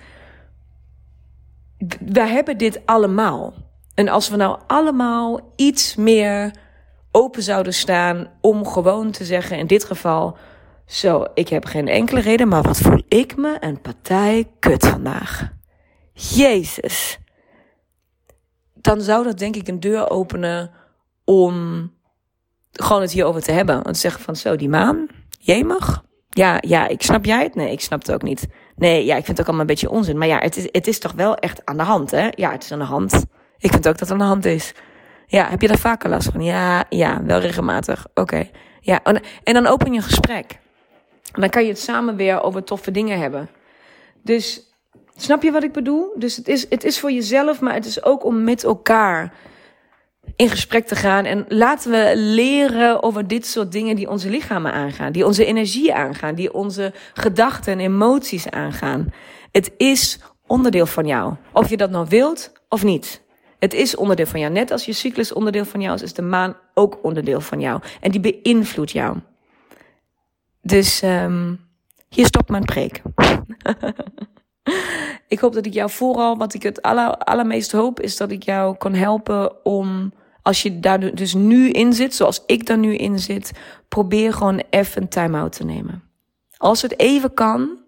we 2.07 2.21
hebben 2.21 2.59
dit 2.59 2.81
allemaal. 2.85 3.55
En 3.95 4.09
als 4.09 4.29
we 4.29 4.37
nou 4.37 4.61
allemaal 4.67 5.53
iets 5.57 5.95
meer 5.97 6.55
open 7.11 7.43
zouden 7.43 7.75
staan 7.75 8.31
om 8.41 8.67
gewoon 8.67 9.11
te 9.11 9.25
zeggen, 9.25 9.59
in 9.59 9.67
dit 9.67 9.85
geval, 9.85 10.37
Zo, 10.87 11.25
ik 11.35 11.49
heb 11.49 11.65
geen 11.65 11.89
enkele 11.89 12.21
reden, 12.21 12.49
maar 12.49 12.63
wat 12.63 12.79
voel 12.79 13.03
ik 13.09 13.37
me 13.37 13.57
een 13.61 13.81
partij 13.81 14.51
kut 14.59 14.87
vandaag. 14.87 15.53
Jezus. 16.13 17.19
Dan 18.75 19.01
zou 19.01 19.25
dat 19.25 19.39
denk 19.39 19.57
ik 19.57 19.69
een 19.69 19.81
deur 19.81 20.11
openen 20.11 20.71
om 21.25 21.91
gewoon 22.73 23.03
het 23.03 23.13
hierover 23.13 23.43
te 23.43 23.53
hebben. 23.53 23.83
Want 23.83 23.97
zeggen 23.97 24.23
van 24.23 24.37
zo, 24.37 24.57
die 24.57 24.69
maan, 24.69 25.07
mag. 25.65 26.05
Ja, 26.31 26.59
ja, 26.61 26.89
ik 26.89 27.03
snap 27.03 27.25
jij 27.25 27.43
het? 27.43 27.55
Nee, 27.55 27.73
ik 27.73 27.81
snap 27.81 27.99
het 27.99 28.13
ook 28.13 28.23
niet. 28.23 28.47
Nee, 28.77 29.05
ja, 29.05 29.17
ik 29.17 29.25
vind 29.25 29.39
het 29.39 29.41
ook 29.41 29.47
allemaal 29.47 29.61
een 29.61 29.67
beetje 29.75 29.91
onzin. 29.91 30.19
Maar 30.19 30.29
ja, 30.29 30.39
het 30.39 30.57
is, 30.57 30.69
het 30.73 30.87
is 30.87 30.99
toch 30.99 31.13
wel 31.13 31.37
echt 31.37 31.61
aan 31.65 31.77
de 31.77 31.83
hand, 31.83 32.11
hè? 32.11 32.29
Ja, 32.31 32.51
het 32.51 32.65
is 32.65 32.73
aan 32.73 32.79
de 32.79 32.85
hand. 32.85 33.25
Ik 33.59 33.71
vind 33.71 33.89
ook 33.89 33.99
dat 33.99 34.01
het 34.01 34.11
aan 34.11 34.19
de 34.19 34.25
hand 34.25 34.45
is. 34.45 34.73
Ja, 35.27 35.49
heb 35.49 35.61
je 35.61 35.69
daar 35.69 35.79
vaker 35.79 36.11
last 36.11 36.31
van? 36.33 36.43
Ja, 36.43 36.85
ja, 36.89 37.23
wel 37.25 37.39
regelmatig. 37.39 38.07
Oké. 38.15 38.49
Ja, 38.81 39.03
en 39.45 39.55
dan 39.55 39.67
open 39.67 39.91
je 39.91 39.97
een 39.97 40.03
gesprek. 40.03 40.59
En 41.33 41.41
dan 41.41 41.51
kan 41.51 41.63
je 41.63 41.69
het 41.69 41.81
samen 41.81 42.17
weer 42.17 42.43
over 42.43 42.65
toffe 42.65 42.91
dingen 42.91 43.19
hebben. 43.19 43.49
Dus 44.23 44.75
snap 45.17 45.43
je 45.43 45.53
wat 45.53 45.63
ik 45.63 45.73
bedoel? 45.73 46.13
Dus 46.17 46.37
het 46.37 46.49
is, 46.49 46.67
het 46.69 46.85
is 46.85 47.01
voor 47.01 47.13
jezelf, 47.13 47.61
maar 47.61 47.75
het 47.75 47.87
is 47.87 48.05
ook 48.05 48.25
om 48.25 48.45
met 48.45 48.65
elkaar 48.65 49.33
in 50.37 50.49
gesprek 50.49 50.87
te 50.87 50.97
gaan. 50.97 51.25
En 51.25 51.45
laten 51.49 51.91
we 51.91 52.13
leren 52.17 53.03
over 53.03 53.27
dit 53.27 53.47
soort 53.47 53.73
dingen 53.73 53.97
die 53.97 54.11
onze 54.11 54.31
lichamen 54.31 54.73
aangaan, 54.73 55.13
die 55.13 55.27
onze 55.27 55.45
energie 55.45 55.95
aangaan, 55.95 56.35
die 56.35 56.55
onze 56.55 56.93
gedachten 57.15 57.73
en 57.73 57.81
emoties 57.81 58.51
aangaan. 58.51 59.13
Het 59.51 59.73
is 59.77 60.19
onderdeel 60.47 60.87
van 60.87 61.07
jou. 61.07 61.35
Of 61.53 61.71
je 61.71 61.77
dat 61.77 61.91
nou 61.91 62.07
wilt 62.09 62.53
of 62.69 62.85
niet. 62.85 63.23
Het 63.59 63.75
is 63.75 63.97
onderdeel 63.97 64.27
van 64.27 64.41
jou. 64.41 64.53
Net 64.53 64.71
als 64.71 64.85
je 64.85 64.93
cyclus 64.93 65.33
onderdeel 65.33 65.65
van 65.65 65.81
jou 65.81 65.95
is, 65.95 66.03
is 66.03 66.13
de 66.13 66.23
maan 66.23 66.57
ook 66.75 66.99
onderdeel 67.03 67.41
van 67.41 67.61
jou. 67.61 67.81
En 68.01 68.11
die 68.11 68.21
beïnvloedt 68.21 68.91
jou. 68.91 69.19
Dus 70.63 71.03
um, 71.03 71.61
hier 72.09 72.27
stopt 72.27 72.49
mijn 72.49 72.65
preek. 72.65 73.03
ik 75.35 75.39
hoop 75.39 75.53
dat 75.53 75.67
ik 75.67 75.73
jou 75.73 75.91
vooral, 75.91 76.37
wat 76.37 76.55
ik 76.55 76.63
het 76.63 76.83
aller, 76.83 77.17
allermeest 77.17 77.73
hoop, 77.73 78.01
is 78.01 78.17
dat 78.17 78.31
ik 78.31 78.43
jou 78.43 78.77
kan 78.77 78.95
helpen 78.95 79.65
om, 79.65 80.13
als 80.45 80.63
je 80.63 80.81
daar 80.81 81.15
dus 81.15 81.35
nu 81.35 81.71
in 81.71 81.93
zit, 81.93 82.15
zoals 82.15 82.43
ik 82.47 82.67
daar 82.67 82.79
nu 82.79 82.97
in 82.97 83.19
zit, 83.19 83.53
probeer 83.89 84.33
gewoon 84.33 84.63
even 84.71 85.03
een 85.03 85.09
time-out 85.09 85.53
te 85.53 85.65
nemen. 85.65 86.03
Als 86.57 86.83
het 86.83 86.99
even 86.99 87.35
kan, 87.35 87.79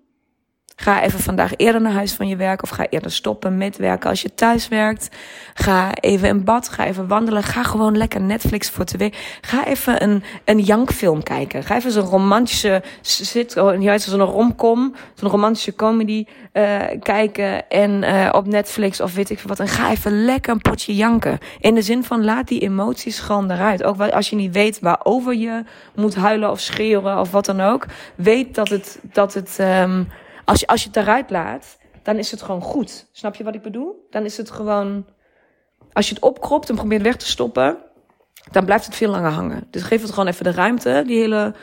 Ga 0.79 1.03
even 1.03 1.21
vandaag 1.21 1.53
eerder 1.57 1.81
naar 1.81 1.93
huis 1.93 2.12
van 2.12 2.29
je 2.29 2.37
werk 2.37 2.62
of 2.62 2.69
ga 2.69 2.87
eerder 2.89 3.12
stoppen 3.12 3.57
met 3.57 3.77
werken 3.77 4.11
als 4.11 4.23
je 4.23 4.35
thuis 4.35 4.69
werkt. 4.69 5.09
Ga 5.55 5.95
even 5.95 6.29
in 6.29 6.45
bad, 6.45 6.69
ga 6.69 6.87
even 6.87 7.09
wandelen. 7.09 7.43
Ga 7.43 7.62
gewoon 7.62 7.97
lekker 7.97 8.21
Netflix 8.21 8.71
voor 8.71 8.85
tv. 8.85 9.12
Ga 9.41 9.67
even 9.67 10.03
een, 10.03 10.23
een 10.45 10.61
jankfilm 10.61 11.23
kijken. 11.23 11.62
Ga 11.62 11.77
even 11.77 11.91
zo'n 11.91 12.05
romantische, 12.05 12.83
zit, 13.01 13.57
oh, 13.57 13.97
zo'n 13.97 14.21
romcom, 14.21 14.95
zo'n 15.15 15.31
romantische 15.31 15.75
comedy 15.75 16.25
uh, 16.53 16.81
kijken 17.03 17.69
en 17.69 18.03
uh, 18.03 18.29
op 18.33 18.47
Netflix 18.47 19.01
of 19.01 19.15
weet 19.15 19.31
ik 19.31 19.41
wat. 19.41 19.61
En 19.61 19.69
ga 19.69 19.91
even 19.91 20.25
lekker 20.25 20.53
een 20.53 20.61
potje 20.61 20.95
janken. 20.95 21.39
In 21.59 21.75
de 21.75 21.83
zin 21.83 22.05
van 22.05 22.25
laat 22.25 22.49
die 22.49 22.61
emoties 22.61 23.19
gewoon 23.19 23.51
eruit. 23.51 23.83
Ook 23.83 24.01
als 24.01 24.31
je 24.31 24.37
niet 24.37 24.53
weet 24.53 24.81
waarover 24.81 25.35
je 25.35 25.62
moet 25.95 26.15
huilen 26.15 26.51
of 26.51 26.61
schreeuwen 26.61 27.19
of 27.19 27.31
wat 27.31 27.45
dan 27.45 27.61
ook. 27.61 27.87
Weet 28.15 28.55
dat 28.55 28.69
het, 28.69 28.99
dat 29.12 29.35
het, 29.35 29.59
um, 29.61 30.09
als 30.47 30.61
je, 30.61 30.67
als 30.67 30.83
je 30.83 30.89
het 30.89 30.97
eruit 30.97 31.31
laat, 31.31 31.79
dan 32.03 32.17
is 32.17 32.31
het 32.31 32.43
gewoon 32.43 32.63
goed. 32.63 33.09
Snap 33.13 33.35
je 33.35 33.45
wat 33.45 33.55
ik 33.55 33.63
bedoel? 33.63 34.07
Dan 34.11 34.25
is 34.25 34.37
het 34.37 34.51
gewoon. 34.51 35.07
Als 35.93 36.09
je 36.09 36.15
het 36.15 36.23
opkropt 36.23 36.69
en 36.69 36.75
probeert 36.75 37.03
weg 37.03 37.17
te 37.17 37.27
stoppen, 37.27 37.79
dan 38.51 38.65
blijft 38.65 38.87
het 38.87 38.95
veel 38.95 39.11
langer 39.11 39.31
hangen. 39.31 39.67
Dus 39.71 39.83
geef 39.83 40.03
het 40.03 40.11
gewoon 40.11 40.27
even 40.27 40.45
de 40.45 40.51
ruimte, 40.51 41.03
die 41.07 41.19
hele 41.19 41.55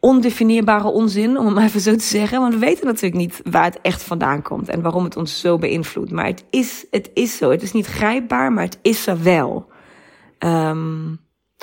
ondefinieerbare 0.00 0.88
onzin, 0.88 1.38
om 1.38 1.46
het 1.46 1.54
maar 1.54 1.64
even 1.64 1.80
zo 1.80 1.94
te 1.94 2.04
zeggen. 2.04 2.40
Want 2.40 2.54
we 2.54 2.60
weten 2.60 2.86
natuurlijk 2.86 3.14
niet 3.14 3.40
waar 3.44 3.64
het 3.64 3.78
echt 3.82 4.02
vandaan 4.02 4.42
komt 4.42 4.68
en 4.68 4.82
waarom 4.82 5.04
het 5.04 5.16
ons 5.16 5.40
zo 5.40 5.58
beïnvloedt. 5.58 6.10
Maar 6.10 6.26
het 6.26 6.44
is, 6.50 6.86
het 6.90 7.10
is 7.14 7.36
zo. 7.36 7.50
Het 7.50 7.62
is 7.62 7.72
niet 7.72 7.86
grijpbaar, 7.86 8.52
maar 8.52 8.64
het 8.64 8.78
is 8.82 9.06
er 9.06 9.22
wel. 9.22 9.68
Um, 10.38 11.20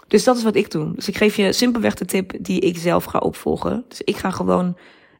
dus 0.08 0.24
dat 0.24 0.38
is 0.38 0.44
wat 0.44 0.56
ik 0.56 0.72
doe. 0.72 0.96
Dus 0.96 1.08
ik 1.08 1.18
geef 1.18 1.36
je 1.36 1.54
simpelweg 1.54 1.94
de 1.94 2.06
tip 2.06 2.34
die 2.40 2.60
ik 2.60 2.78
zelf 2.78 3.04
ga 3.04 3.20
opvolgen. 3.20 3.86
Dus 3.88 4.02
ik 4.02 4.18
ga 4.18 4.32
gewoon 4.32 4.78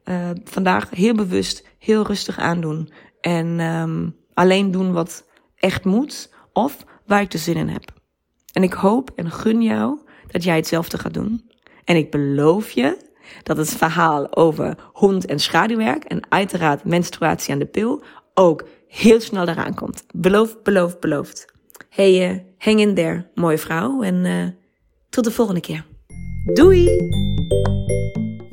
uh, 0.10 0.30
vandaag 0.44 0.90
heel 0.90 1.14
bewust, 1.14 1.68
heel 1.80 2.06
rustig 2.06 2.40
aandoen. 2.40 2.90
En 3.22 3.60
um, 3.60 4.16
alleen 4.34 4.72
doen 4.72 4.92
wat 4.92 5.26
echt 5.56 5.86
moet 5.86 6.34
of 6.54 6.86
waar 7.06 7.22
ik 7.22 7.32
de 7.32 7.38
zin 7.38 7.56
in 7.56 7.68
heb. 7.68 7.92
En 8.52 8.64
ik 8.64 8.74
hoop 8.74 9.12
en 9.16 9.32
gun 9.32 9.62
jou 9.62 10.00
dat 10.28 10.44
jij 10.44 10.56
hetzelfde 10.56 10.98
gaat 10.98 11.14
doen. 11.14 11.50
En 11.84 11.96
ik 11.96 12.12
beloof 12.12 12.72
je 12.72 12.98
dat 13.44 13.58
het 13.58 13.70
verhaal 13.70 14.36
over 14.36 14.76
hond 14.94 15.26
en 15.26 15.40
schaduwwerk 15.40 16.04
en 16.04 16.22
uiteraard 16.30 16.84
menstruatie 16.84 17.54
aan 17.54 17.60
de 17.60 17.66
pil 17.66 18.04
ook 18.34 18.64
heel 18.88 19.22
snel 19.22 19.48
eraan 19.48 19.74
komt. 19.74 20.06
Beloof, 20.16 20.62
beloof, 20.62 21.00
beloofd. 21.00 21.46
Hey, 21.90 22.32
uh, 22.32 22.40
hang 22.58 22.80
in 22.80 22.96
there, 22.96 23.30
mooie 23.36 23.58
vrouw. 23.58 24.02
En 24.02 24.26
uh, 24.26 24.48
tot 25.10 25.24
de 25.24 25.32
volgende 25.32 25.62
keer. 25.62 25.86
Doei! 26.54 26.86